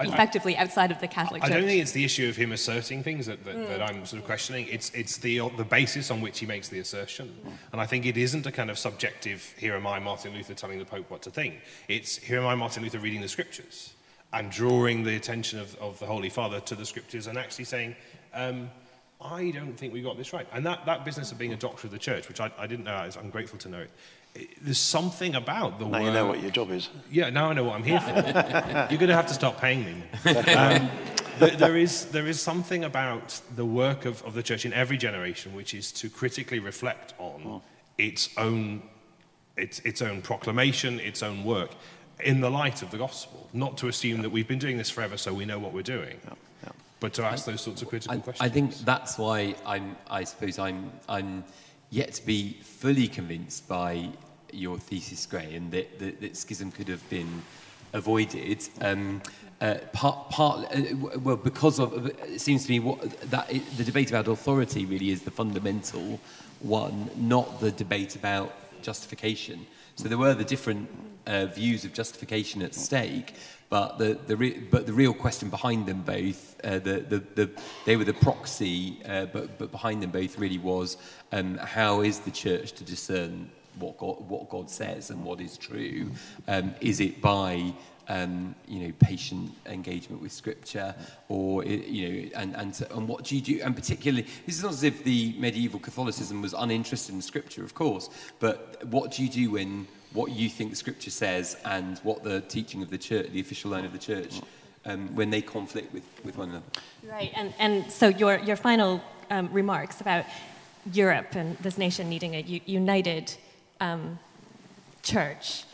effectively 0.00 0.56
outside 0.56 0.90
of 0.90 1.00
the 1.00 1.06
Catholic 1.06 1.42
Church. 1.42 1.50
I 1.50 1.54
don't 1.54 1.66
think 1.66 1.80
it's 1.80 1.92
the 1.92 2.04
issue 2.04 2.28
of 2.28 2.36
him 2.36 2.52
asserting 2.52 3.02
things 3.02 3.26
that, 3.26 3.44
that, 3.44 3.54
mm. 3.54 3.68
that, 3.68 3.82
I'm 3.82 4.04
sort 4.06 4.20
of 4.20 4.26
questioning. 4.26 4.66
It's, 4.68 4.90
it's 4.90 5.18
the, 5.18 5.48
the 5.56 5.64
basis 5.64 6.10
on 6.10 6.20
which 6.20 6.38
he 6.38 6.46
makes 6.46 6.68
the 6.68 6.80
assertion. 6.80 7.34
And 7.72 7.80
I 7.80 7.86
think 7.86 8.06
it 8.06 8.16
isn't 8.16 8.46
a 8.46 8.52
kind 8.52 8.70
of 8.70 8.78
subjective, 8.78 9.54
here 9.58 9.74
am 9.74 9.86
I, 9.86 9.98
Martin 9.98 10.34
Luther, 10.34 10.54
telling 10.54 10.78
the 10.78 10.84
Pope 10.84 11.10
what 11.10 11.22
to 11.22 11.30
think. 11.30 11.60
It's, 11.88 12.16
here 12.16 12.38
am 12.38 12.46
I, 12.46 12.54
Martin 12.54 12.82
Luther, 12.82 12.98
reading 12.98 13.20
the 13.20 13.28
scriptures 13.28 13.92
and 14.32 14.50
drawing 14.50 15.02
the 15.02 15.16
attention 15.16 15.58
of, 15.58 15.76
of 15.76 15.98
the 15.98 16.06
Holy 16.06 16.30
Father 16.30 16.60
to 16.60 16.74
the 16.74 16.86
scriptures 16.86 17.26
and 17.26 17.36
actually 17.36 17.64
saying, 17.64 17.94
um, 18.32 18.70
I 19.20 19.50
don't 19.50 19.74
think 19.74 19.92
we 19.92 20.02
got 20.02 20.16
this 20.16 20.32
right. 20.32 20.46
And 20.52 20.66
that, 20.66 20.84
that 20.86 21.04
business 21.04 21.30
of 21.32 21.38
being 21.38 21.52
a 21.52 21.56
doctor 21.56 21.86
of 21.86 21.92
the 21.92 21.98
church, 21.98 22.28
which 22.28 22.40
I, 22.40 22.50
I 22.58 22.66
didn't 22.66 22.84
know, 22.84 23.08
I'm 23.18 23.30
grateful 23.30 23.58
to 23.60 23.68
know 23.68 23.80
it, 23.80 23.90
it, 24.34 24.48
there's 24.62 24.78
something 24.78 25.34
about 25.34 25.78
the 25.78 25.84
Now 25.84 26.00
word. 26.00 26.06
you 26.06 26.12
know 26.12 26.26
what 26.26 26.42
your 26.42 26.50
job 26.50 26.70
is. 26.70 26.88
Yeah, 27.10 27.30
now 27.30 27.50
I 27.50 27.52
know 27.52 27.64
what 27.64 27.74
I'm 27.76 27.84
here 27.84 28.00
for. 28.00 28.08
You're 28.90 28.98
going 28.98 29.08
to 29.08 29.14
have 29.14 29.28
to 29.28 29.34
stop 29.34 29.60
paying 29.60 29.84
me. 29.84 30.02
Um, 30.54 30.90
there, 31.38 31.50
there, 31.56 31.76
is, 31.76 32.06
there 32.06 32.26
is 32.26 32.40
something 32.40 32.84
about 32.84 33.40
the 33.54 33.64
work 33.64 34.06
of, 34.06 34.22
of 34.24 34.34
the 34.34 34.42
church 34.42 34.64
in 34.64 34.72
every 34.72 34.96
generation 34.96 35.54
which 35.54 35.74
is 35.74 35.92
to 35.92 36.08
critically 36.08 36.58
reflect 36.58 37.14
on 37.18 37.60
its 37.98 38.30
own, 38.36 38.82
its, 39.56 39.80
its 39.80 40.02
own 40.02 40.22
proclamation, 40.22 40.98
its 41.00 41.22
own 41.22 41.44
work 41.44 41.70
in 42.20 42.40
the 42.40 42.50
light 42.50 42.82
of 42.82 42.90
the 42.90 42.98
gospel. 42.98 43.48
Not 43.52 43.76
to 43.78 43.88
assume 43.88 44.22
that 44.22 44.30
we've 44.30 44.48
been 44.48 44.58
doing 44.58 44.78
this 44.78 44.90
forever 44.90 45.16
so 45.16 45.32
we 45.34 45.44
know 45.44 45.58
what 45.58 45.72
we're 45.72 45.82
doing, 45.82 46.18
but 47.00 47.12
to 47.14 47.24
ask 47.24 47.44
those 47.44 47.60
sorts 47.60 47.82
of 47.82 47.88
critical 47.88 48.16
I, 48.16 48.20
questions. 48.20 48.50
I 48.50 48.52
think 48.52 48.76
that's 48.78 49.18
why 49.18 49.56
I'm, 49.66 49.96
I 50.08 50.24
suppose 50.24 50.58
I'm, 50.58 50.92
I'm 51.08 51.44
yet 51.90 52.12
to 52.14 52.24
be 52.24 52.58
fully 52.62 53.08
convinced 53.08 53.68
by 53.68 54.08
your 54.52 54.78
thesis, 54.78 55.26
Graham, 55.26 55.70
that, 55.70 55.98
that, 55.98 56.20
that 56.20 56.36
schism 56.36 56.70
could 56.70 56.88
have 56.88 57.08
been 57.10 57.42
avoided. 57.92 58.68
Um, 58.80 59.20
uh, 59.60 59.76
part, 59.92 60.30
part, 60.30 60.74
uh, 60.74 61.18
well, 61.18 61.36
because 61.36 61.78
of 61.78 62.06
it 62.06 62.40
seems 62.40 62.66
to 62.66 62.72
me 62.72 62.80
what 62.80 63.20
that 63.30 63.52
it, 63.52 63.64
the 63.76 63.84
debate 63.84 64.10
about 64.10 64.26
authority 64.28 64.84
really 64.86 65.10
is 65.10 65.22
the 65.22 65.30
fundamental 65.30 66.18
one, 66.60 67.10
not 67.16 67.60
the 67.60 67.70
debate 67.70 68.16
about 68.16 68.54
justification. 68.82 69.66
So 70.02 70.08
there 70.08 70.18
were 70.18 70.34
the 70.34 70.42
different 70.42 70.88
uh, 71.28 71.46
views 71.46 71.84
of 71.84 71.92
justification 71.92 72.60
at 72.62 72.74
stake, 72.74 73.34
but 73.70 73.98
the, 73.98 74.18
the 74.26 74.36
re- 74.36 74.58
but 74.58 74.84
the 74.84 74.92
real 74.92 75.14
question 75.14 75.48
behind 75.48 75.86
them 75.86 76.02
both, 76.02 76.56
uh, 76.64 76.80
the, 76.80 76.94
the, 77.08 77.22
the, 77.36 77.50
they 77.86 77.96
were 77.96 78.02
the 78.02 78.12
proxy, 78.12 78.98
uh, 79.06 79.26
but, 79.26 79.56
but 79.60 79.70
behind 79.70 80.02
them 80.02 80.10
both 80.10 80.40
really 80.40 80.58
was 80.58 80.96
um, 81.30 81.56
how 81.56 82.00
is 82.00 82.18
the 82.18 82.32
church 82.32 82.72
to 82.72 82.82
discern 82.82 83.48
what 83.78 83.96
God, 83.96 84.28
what 84.28 84.50
God 84.50 84.68
says 84.68 85.10
and 85.10 85.24
what 85.24 85.40
is 85.40 85.56
true? 85.56 86.10
Um, 86.48 86.74
is 86.80 86.98
it 86.98 87.20
by 87.20 87.72
um, 88.08 88.54
you 88.66 88.80
know, 88.80 88.92
patient 88.98 89.52
engagement 89.66 90.20
with 90.20 90.32
scripture, 90.32 90.94
or 91.28 91.64
you 91.64 92.08
know, 92.08 92.30
and 92.36 92.56
and 92.56 92.86
and 92.90 93.08
what 93.08 93.24
do 93.24 93.36
you 93.36 93.40
do? 93.40 93.60
And 93.62 93.74
particularly, 93.74 94.26
this 94.46 94.56
is 94.56 94.62
not 94.62 94.72
as 94.72 94.82
if 94.82 95.04
the 95.04 95.34
medieval 95.38 95.80
Catholicism 95.80 96.42
was 96.42 96.52
uninterested 96.52 97.14
in 97.14 97.22
scripture, 97.22 97.64
of 97.64 97.74
course, 97.74 98.10
but 98.40 98.84
what 98.86 99.12
do 99.12 99.22
you 99.22 99.28
do 99.28 99.52
when 99.52 99.86
what 100.12 100.30
you 100.30 100.48
think 100.48 100.70
the 100.70 100.76
scripture 100.76 101.10
says 101.10 101.56
and 101.64 101.98
what 102.00 102.22
the 102.22 102.42
teaching 102.42 102.82
of 102.82 102.90
the 102.90 102.98
church, 102.98 103.30
the 103.30 103.40
official 103.40 103.70
line 103.70 103.84
of 103.84 103.92
the 103.92 103.98
church, 103.98 104.40
um, 104.84 105.14
when 105.14 105.30
they 105.30 105.40
conflict 105.40 105.92
with, 105.94 106.04
with 106.24 106.36
one 106.36 106.50
another? 106.50 106.64
Right, 107.08 107.32
and 107.34 107.54
and 107.58 107.90
so 107.90 108.08
your 108.08 108.38
your 108.38 108.56
final 108.56 109.00
um, 109.30 109.48
remarks 109.52 110.00
about 110.00 110.24
Europe 110.92 111.34
and 111.36 111.56
this 111.58 111.78
nation 111.78 112.08
needing 112.08 112.34
a 112.34 112.62
united 112.66 113.34
um, 113.80 114.18
church. 115.02 115.64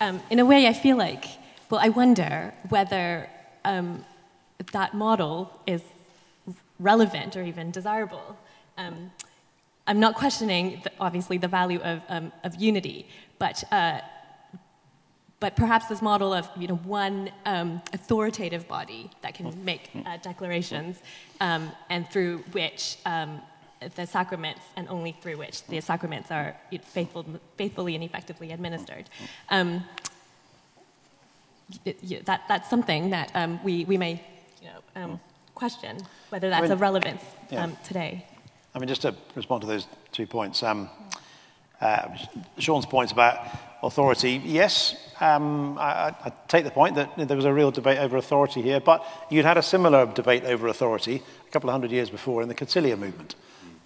Um, 0.00 0.20
in 0.30 0.38
a 0.38 0.44
way, 0.44 0.66
I 0.66 0.72
feel 0.72 0.96
like, 0.96 1.24
well, 1.72 1.80
I 1.82 1.88
wonder 1.88 2.52
whether 2.68 3.30
um, 3.64 4.04
that 4.72 4.92
model 4.92 5.50
is 5.66 5.80
relevant 6.78 7.34
or 7.34 7.42
even 7.42 7.70
desirable. 7.70 8.36
Um, 8.76 9.10
I'm 9.86 9.98
not 9.98 10.14
questioning, 10.14 10.82
the, 10.84 10.92
obviously, 11.00 11.38
the 11.38 11.48
value 11.48 11.80
of, 11.80 12.02
um, 12.10 12.30
of 12.44 12.56
unity, 12.56 13.08
but, 13.38 13.64
uh, 13.72 14.00
but 15.40 15.56
perhaps 15.56 15.86
this 15.86 16.02
model 16.02 16.34
of 16.34 16.46
you 16.58 16.68
know, 16.68 16.76
one 16.76 17.30
um, 17.46 17.80
authoritative 17.94 18.68
body 18.68 19.10
that 19.22 19.32
can 19.32 19.64
make 19.64 19.88
uh, 20.04 20.18
declarations 20.18 20.98
um, 21.40 21.72
and 21.88 22.06
through 22.10 22.44
which 22.52 22.98
um, 23.06 23.40
the 23.96 24.06
sacraments, 24.06 24.60
and 24.76 24.86
only 24.90 25.16
through 25.22 25.38
which 25.38 25.64
the 25.68 25.80
sacraments 25.80 26.30
are 26.30 26.54
faithful, 26.82 27.24
faithfully 27.56 27.94
and 27.94 28.04
effectively 28.04 28.52
administered. 28.52 29.08
Um, 29.48 29.84
y- 31.84 32.22
that, 32.24 32.42
that's 32.48 32.68
something 32.68 33.10
that 33.10 33.30
um, 33.34 33.60
we, 33.62 33.84
we 33.84 33.96
may 33.96 34.22
you 34.60 34.68
know, 34.68 35.02
um, 35.02 35.20
question 35.54 35.98
whether 36.30 36.50
that's 36.50 36.62
mean, 36.62 36.72
of 36.72 36.80
relevance 36.80 37.22
yeah. 37.50 37.64
um, 37.64 37.76
today. 37.84 38.26
I 38.74 38.78
mean, 38.78 38.88
just 38.88 39.02
to 39.02 39.14
respond 39.34 39.60
to 39.62 39.66
those 39.66 39.86
two 40.12 40.26
points, 40.26 40.62
um, 40.62 40.88
uh, 41.80 42.08
Sean's 42.58 42.86
points 42.86 43.12
about 43.12 43.38
authority, 43.82 44.40
yes, 44.44 44.96
um, 45.20 45.76
I, 45.78 46.14
I 46.24 46.32
take 46.48 46.64
the 46.64 46.70
point 46.70 46.94
that 46.94 47.16
there 47.16 47.36
was 47.36 47.44
a 47.44 47.52
real 47.52 47.70
debate 47.70 47.98
over 47.98 48.16
authority 48.16 48.62
here, 48.62 48.80
but 48.80 49.04
you'd 49.30 49.44
had 49.44 49.58
a 49.58 49.62
similar 49.62 50.06
debate 50.06 50.44
over 50.44 50.68
authority 50.68 51.22
a 51.46 51.50
couple 51.50 51.68
of 51.68 51.72
hundred 51.72 51.90
years 51.90 52.08
before 52.08 52.42
in 52.42 52.48
the 52.48 52.54
conciliar 52.54 52.98
movement. 52.98 53.34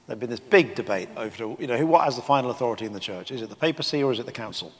There'd 0.06 0.20
been 0.20 0.30
this 0.30 0.40
big 0.40 0.76
debate 0.76 1.08
over, 1.16 1.56
you 1.58 1.66
know, 1.66 1.76
who, 1.76 1.86
what 1.86 2.04
has 2.04 2.14
the 2.14 2.22
final 2.22 2.50
authority 2.50 2.84
in 2.84 2.92
the 2.92 3.00
church? 3.00 3.32
Is 3.32 3.42
it 3.42 3.48
the 3.48 3.56
papacy 3.56 4.04
or 4.04 4.12
is 4.12 4.18
it 4.20 4.26
the 4.26 4.32
council? 4.32 4.72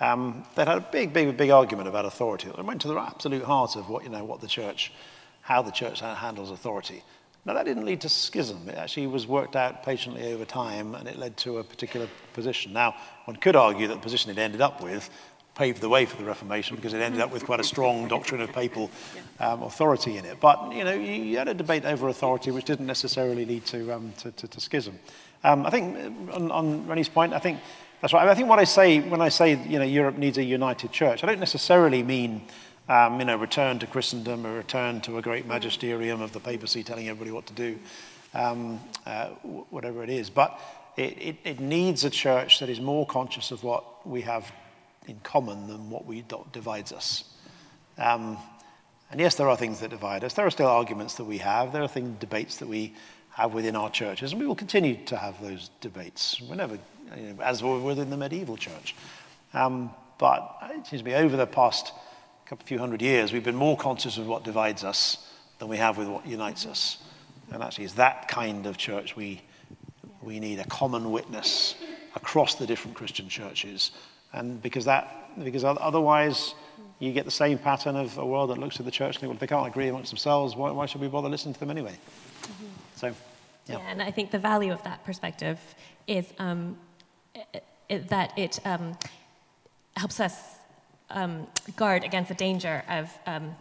Um, 0.00 0.44
they 0.54 0.64
had 0.64 0.78
a 0.78 0.80
big, 0.80 1.12
big, 1.12 1.36
big 1.36 1.50
argument 1.50 1.88
about 1.88 2.04
authority. 2.04 2.48
It 2.48 2.64
went 2.64 2.80
to 2.82 2.88
the 2.88 2.98
absolute 2.98 3.44
heart 3.44 3.76
of 3.76 3.88
what, 3.88 4.04
you 4.04 4.10
know, 4.10 4.24
what 4.24 4.40
the 4.40 4.46
church, 4.46 4.92
how 5.40 5.62
the 5.62 5.70
church 5.70 6.00
handles 6.00 6.50
authority. 6.50 7.02
Now, 7.46 7.54
that 7.54 7.64
didn't 7.64 7.84
lead 7.84 8.00
to 8.00 8.08
schism. 8.08 8.68
It 8.68 8.74
actually 8.74 9.06
was 9.06 9.26
worked 9.26 9.54
out 9.54 9.84
patiently 9.84 10.32
over 10.32 10.44
time, 10.44 10.96
and 10.96 11.08
it 11.08 11.16
led 11.16 11.36
to 11.38 11.58
a 11.58 11.64
particular 11.64 12.08
position. 12.32 12.72
Now, 12.72 12.96
one 13.24 13.36
could 13.36 13.54
argue 13.54 13.86
that 13.86 13.94
the 13.94 14.00
position 14.00 14.32
it 14.32 14.38
ended 14.38 14.60
up 14.60 14.82
with 14.82 15.08
paved 15.54 15.80
the 15.80 15.88
way 15.88 16.04
for 16.04 16.16
the 16.16 16.24
Reformation 16.24 16.76
because 16.76 16.92
it 16.92 17.00
ended 17.00 17.20
up 17.20 17.32
with 17.32 17.46
quite 17.46 17.60
a 17.60 17.64
strong 17.64 18.08
doctrine 18.08 18.42
of 18.42 18.52
papal 18.52 18.90
um, 19.40 19.62
authority 19.62 20.18
in 20.18 20.24
it. 20.24 20.38
But, 20.38 20.72
you 20.72 20.84
know, 20.84 20.92
you, 20.92 21.12
you, 21.12 21.38
had 21.38 21.48
a 21.48 21.54
debate 21.54 21.86
over 21.86 22.08
authority 22.08 22.50
which 22.50 22.66
didn't 22.66 22.86
necessarily 22.86 23.46
lead 23.46 23.64
to, 23.66 23.92
um, 23.92 24.12
to, 24.18 24.30
to, 24.32 24.48
to, 24.48 24.60
schism. 24.60 24.98
Um, 25.42 25.64
I 25.64 25.70
think, 25.70 25.96
on, 26.30 26.50
on 26.50 26.86
Rennie's 26.86 27.08
point, 27.08 27.32
I 27.32 27.38
think 27.38 27.60
that's 28.00 28.12
right. 28.12 28.28
I 28.28 28.34
think 28.34 28.48
what 28.48 28.58
I 28.58 28.64
say 28.64 29.00
when 29.00 29.20
I 29.20 29.28
say, 29.28 29.56
you 29.66 29.78
know, 29.78 29.84
Europe 29.84 30.18
needs 30.18 30.38
a 30.38 30.44
united 30.44 30.92
church, 30.92 31.24
I 31.24 31.26
don't 31.26 31.40
necessarily 31.40 32.02
mean 32.02 32.42
um, 32.88 33.18
you 33.18 33.26
know, 33.26 33.36
return 33.36 33.78
to 33.80 33.86
Christendom, 33.86 34.46
a 34.46 34.52
return 34.52 35.00
to 35.02 35.18
a 35.18 35.22
great 35.22 35.46
magisterium 35.46 36.20
of 36.20 36.32
the 36.32 36.40
papacy 36.40 36.82
telling 36.82 37.08
everybody 37.08 37.32
what 37.32 37.46
to 37.46 37.52
do, 37.52 37.78
um, 38.34 38.80
uh, 39.06 39.30
whatever 39.70 40.04
it 40.04 40.10
is. 40.10 40.30
But 40.30 40.60
it, 40.96 41.18
it, 41.20 41.36
it, 41.44 41.60
needs 41.60 42.04
a 42.04 42.10
church 42.10 42.60
that 42.60 42.68
is 42.68 42.80
more 42.80 43.04
conscious 43.06 43.50
of 43.50 43.64
what 43.64 44.06
we 44.06 44.20
have 44.22 44.50
in 45.08 45.18
common 45.22 45.66
than 45.66 45.90
what 45.90 46.06
we 46.06 46.24
divides 46.52 46.92
us. 46.92 47.24
Um, 47.98 48.38
and 49.10 49.20
yes, 49.20 49.34
there 49.34 49.48
are 49.48 49.56
things 49.56 49.80
that 49.80 49.90
divide 49.90 50.24
us. 50.24 50.34
There 50.34 50.46
are 50.46 50.50
still 50.50 50.68
arguments 50.68 51.14
that 51.14 51.24
we 51.24 51.38
have. 51.38 51.72
There 51.72 51.82
are 51.82 51.88
things, 51.88 52.18
debates 52.18 52.56
that 52.58 52.68
we 52.68 52.94
have 53.30 53.52
within 53.52 53.76
our 53.76 53.90
churches, 53.90 54.32
and 54.32 54.40
we 54.40 54.46
will 54.46 54.54
continue 54.54 54.96
to 55.06 55.16
have 55.16 55.40
those 55.42 55.70
debates. 55.80 56.40
We're 56.40 56.56
never, 56.56 56.78
as 57.40 57.62
were 57.62 57.78
within 57.78 58.10
the 58.10 58.16
medieval 58.16 58.56
church. 58.56 58.94
Um, 59.54 59.90
but 60.18 60.56
it 60.70 60.86
seems 60.86 61.02
to 61.02 61.08
me 61.08 61.14
over 61.14 61.36
the 61.36 61.46
past 61.46 61.92
a 62.44 62.48
couple 62.48 62.66
few 62.66 62.78
hundred 62.78 63.02
years, 63.02 63.32
we've 63.32 63.44
been 63.44 63.56
more 63.56 63.76
conscious 63.76 64.18
of 64.18 64.26
what 64.26 64.44
divides 64.44 64.84
us 64.84 65.26
than 65.58 65.68
we 65.68 65.76
have 65.76 65.98
with 65.98 66.08
what 66.08 66.26
unites 66.26 66.64
us. 66.66 66.98
And 67.52 67.62
actually, 67.62 67.84
it's 67.84 67.94
that 67.94 68.28
kind 68.28 68.66
of 68.66 68.76
church 68.76 69.16
we, 69.16 69.42
we 70.22 70.38
need 70.40 70.60
a 70.60 70.64
common 70.64 71.10
witness 71.10 71.74
across 72.14 72.54
the 72.54 72.66
different 72.66 72.96
Christian 72.96 73.28
churches. 73.28 73.90
And 74.32 74.62
because, 74.62 74.84
that, 74.84 75.30
because 75.42 75.64
otherwise, 75.64 76.54
you 76.98 77.12
get 77.12 77.24
the 77.24 77.30
same 77.30 77.58
pattern 77.58 77.96
of 77.96 78.16
a 78.16 78.24
world 78.24 78.50
that 78.50 78.58
looks 78.58 78.78
at 78.78 78.86
the 78.86 78.92
church 78.92 79.16
and 79.16 79.20
think, 79.20 79.28
well, 79.28 79.34
if 79.34 79.40
they 79.40 79.46
can't 79.46 79.66
agree 79.66 79.88
amongst 79.88 80.10
themselves, 80.10 80.56
why, 80.56 80.70
why 80.70 80.86
should 80.86 81.00
we 81.00 81.08
bother 81.08 81.28
listening 81.28 81.54
to 81.54 81.60
them 81.60 81.70
anyway? 81.70 81.96
Mm-hmm. 82.42 82.66
So, 82.96 83.06
yeah. 83.66 83.78
yeah. 83.78 83.78
And 83.88 84.02
I 84.02 84.10
think 84.10 84.30
the 84.30 84.38
value 84.38 84.72
of 84.72 84.82
that 84.84 85.04
perspective 85.04 85.58
is 86.06 86.32
um, 86.38 86.78
it, 87.88 88.08
that 88.08 88.36
it 88.36 88.58
um, 88.64 88.96
helps 89.96 90.20
us 90.20 90.56
um, 91.10 91.46
guard 91.76 92.04
against 92.04 92.28
the 92.28 92.34
danger 92.34 92.82
of 92.88 93.10
um, 93.26 93.54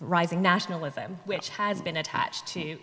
rising 0.00 0.42
nationalism, 0.42 1.18
which 1.24 1.48
has 1.50 1.80
been 1.80 1.96
attached 1.96 2.46
to 2.46 2.78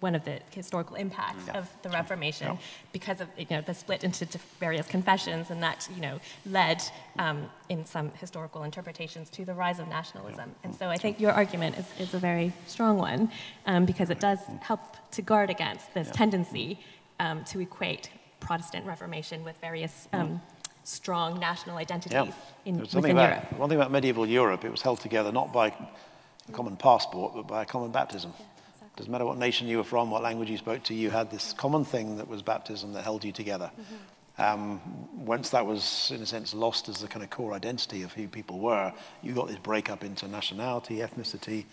one 0.00 0.14
of 0.14 0.24
the 0.24 0.40
historical 0.50 0.96
impacts 0.96 1.46
yeah. 1.46 1.58
of 1.58 1.68
the 1.82 1.88
Reformation 1.90 2.48
yeah. 2.48 2.56
because 2.92 3.20
of 3.20 3.28
you 3.36 3.46
know, 3.50 3.60
the 3.60 3.74
split 3.74 4.04
into 4.04 4.26
various 4.58 4.86
confessions, 4.86 5.50
and 5.50 5.62
that 5.62 5.88
you 5.94 6.00
know, 6.00 6.20
led, 6.46 6.82
um, 7.18 7.50
in 7.68 7.84
some 7.84 8.10
historical 8.12 8.62
interpretations, 8.64 9.30
to 9.30 9.44
the 9.44 9.54
rise 9.54 9.78
of 9.78 9.88
nationalism. 9.88 10.54
And 10.64 10.74
so 10.74 10.88
I 10.88 10.96
think 10.96 11.20
your 11.20 11.32
argument 11.32 11.78
is, 11.78 11.86
is 11.98 12.14
a 12.14 12.18
very 12.18 12.52
strong 12.66 12.98
one 12.98 13.30
um, 13.66 13.84
because 13.84 14.10
it 14.10 14.20
does 14.20 14.38
help 14.60 14.80
to 15.12 15.22
guard 15.22 15.50
against 15.50 15.92
this 15.94 16.08
yeah. 16.08 16.12
tendency 16.12 16.80
um, 17.20 17.44
to 17.44 17.60
equate 17.60 18.10
Protestant 18.42 18.84
Reformation 18.86 19.44
with 19.44 19.56
various 19.60 20.08
um, 20.12 20.40
strong 20.84 21.38
national 21.38 21.76
identities 21.76 22.12
yeah. 22.12 22.32
in, 22.64 22.80
within 22.80 23.12
about, 23.12 23.28
Europe. 23.28 23.52
One 23.58 23.68
thing 23.68 23.78
about 23.78 23.92
medieval 23.92 24.26
Europe, 24.26 24.64
it 24.64 24.70
was 24.70 24.82
held 24.82 25.00
together 25.00 25.32
not 25.32 25.52
by 25.52 25.68
a 25.68 26.52
common 26.52 26.76
passport, 26.76 27.34
but 27.34 27.46
by 27.46 27.62
a 27.62 27.64
common 27.66 27.92
baptism. 27.92 28.32
Yeah, 28.36 28.46
exactly. 28.74 28.88
Doesn't 28.96 29.12
matter 29.12 29.24
what 29.24 29.38
nation 29.38 29.68
you 29.68 29.76
were 29.78 29.84
from, 29.84 30.10
what 30.10 30.22
language 30.22 30.50
you 30.50 30.58
spoke 30.58 30.82
to, 30.84 30.94
you 30.94 31.10
had 31.10 31.30
this 31.30 31.52
common 31.52 31.84
thing 31.84 32.16
that 32.16 32.28
was 32.28 32.42
baptism 32.42 32.92
that 32.94 33.04
held 33.04 33.24
you 33.24 33.32
together. 33.32 33.70
Mm-hmm. 33.70 34.42
um, 34.42 34.80
once 35.16 35.50
that 35.50 35.64
was, 35.64 36.10
in 36.14 36.20
a 36.22 36.26
sense, 36.26 36.52
lost 36.54 36.88
as 36.88 37.00
the 37.00 37.08
kind 37.08 37.22
of 37.22 37.30
core 37.30 37.52
identity 37.52 38.02
of 38.02 38.12
who 38.12 38.26
people 38.26 38.58
were, 38.58 38.92
you 39.22 39.34
got 39.34 39.48
this 39.48 39.58
breakup 39.58 40.02
into 40.02 40.26
nationality, 40.26 40.96
ethnicity, 40.96 41.64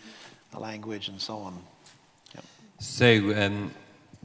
language, 0.56 1.08
and 1.08 1.20
so 1.20 1.38
on. 1.38 1.62
Yep. 2.34 2.44
So 2.78 3.06
um, 3.42 3.72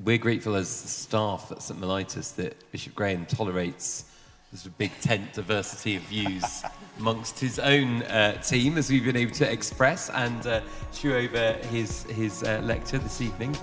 we're 0.04 0.18
grateful 0.18 0.56
as 0.56 0.68
staff 0.70 1.52
at 1.52 1.62
St. 1.62 1.80
Mellitus 1.80 2.36
that 2.36 2.72
Bishop 2.72 2.96
Graham 2.96 3.26
tolerates 3.26 4.06
this 4.52 4.68
big 4.78 4.92
tent 5.02 5.34
diversity 5.34 5.96
of 5.96 6.02
views 6.04 6.64
amongst 7.00 7.40
his 7.40 7.60
own 7.60 8.04
uh, 8.04 8.34
team, 8.42 8.78
as 8.78 8.90
we've 8.90 9.06
been 9.06 9.16
able 9.16 9.34
to 9.34 9.50
express, 9.52 10.10
and 10.10 10.48
uh, 10.48 10.62
chew 10.94 11.16
over 11.16 11.54
his, 11.70 12.04
his 12.04 12.44
uh, 12.44 12.62
lecture 12.64 12.98
this 12.98 13.22
evening. 13.22 13.56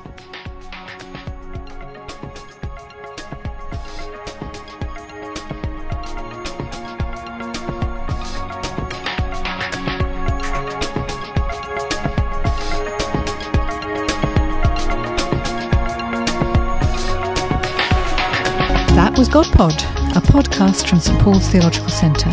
Was 19.35 19.47
GodPod, 19.47 20.16
a 20.16 20.21
podcast 20.21 20.88
from 20.88 21.01
St 21.01 21.18
Paul's 21.21 21.49
Theological 21.49 21.88
Centre. 21.88 22.31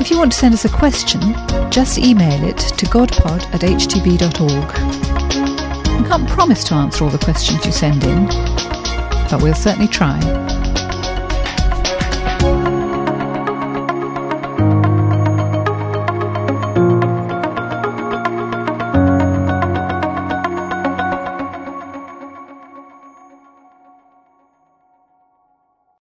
If 0.00 0.10
you 0.10 0.18
want 0.18 0.32
to 0.32 0.38
send 0.38 0.54
us 0.54 0.64
a 0.64 0.68
question, 0.68 1.20
just 1.70 1.98
email 1.98 2.42
it 2.44 2.56
to 2.58 2.86
godpod 2.86 3.44
at 3.52 3.60
htb.org. 3.60 4.68
We 6.02 6.08
can't 6.08 6.28
promise 6.28 6.64
to 6.64 6.74
answer 6.74 7.04
all 7.04 7.10
the 7.10 7.18
questions 7.18 7.64
you 7.64 7.72
send 7.72 8.02
in, 8.04 8.26
but 9.30 9.40
we'll 9.40 9.54
certainly 9.54 9.88
try. 9.88 10.18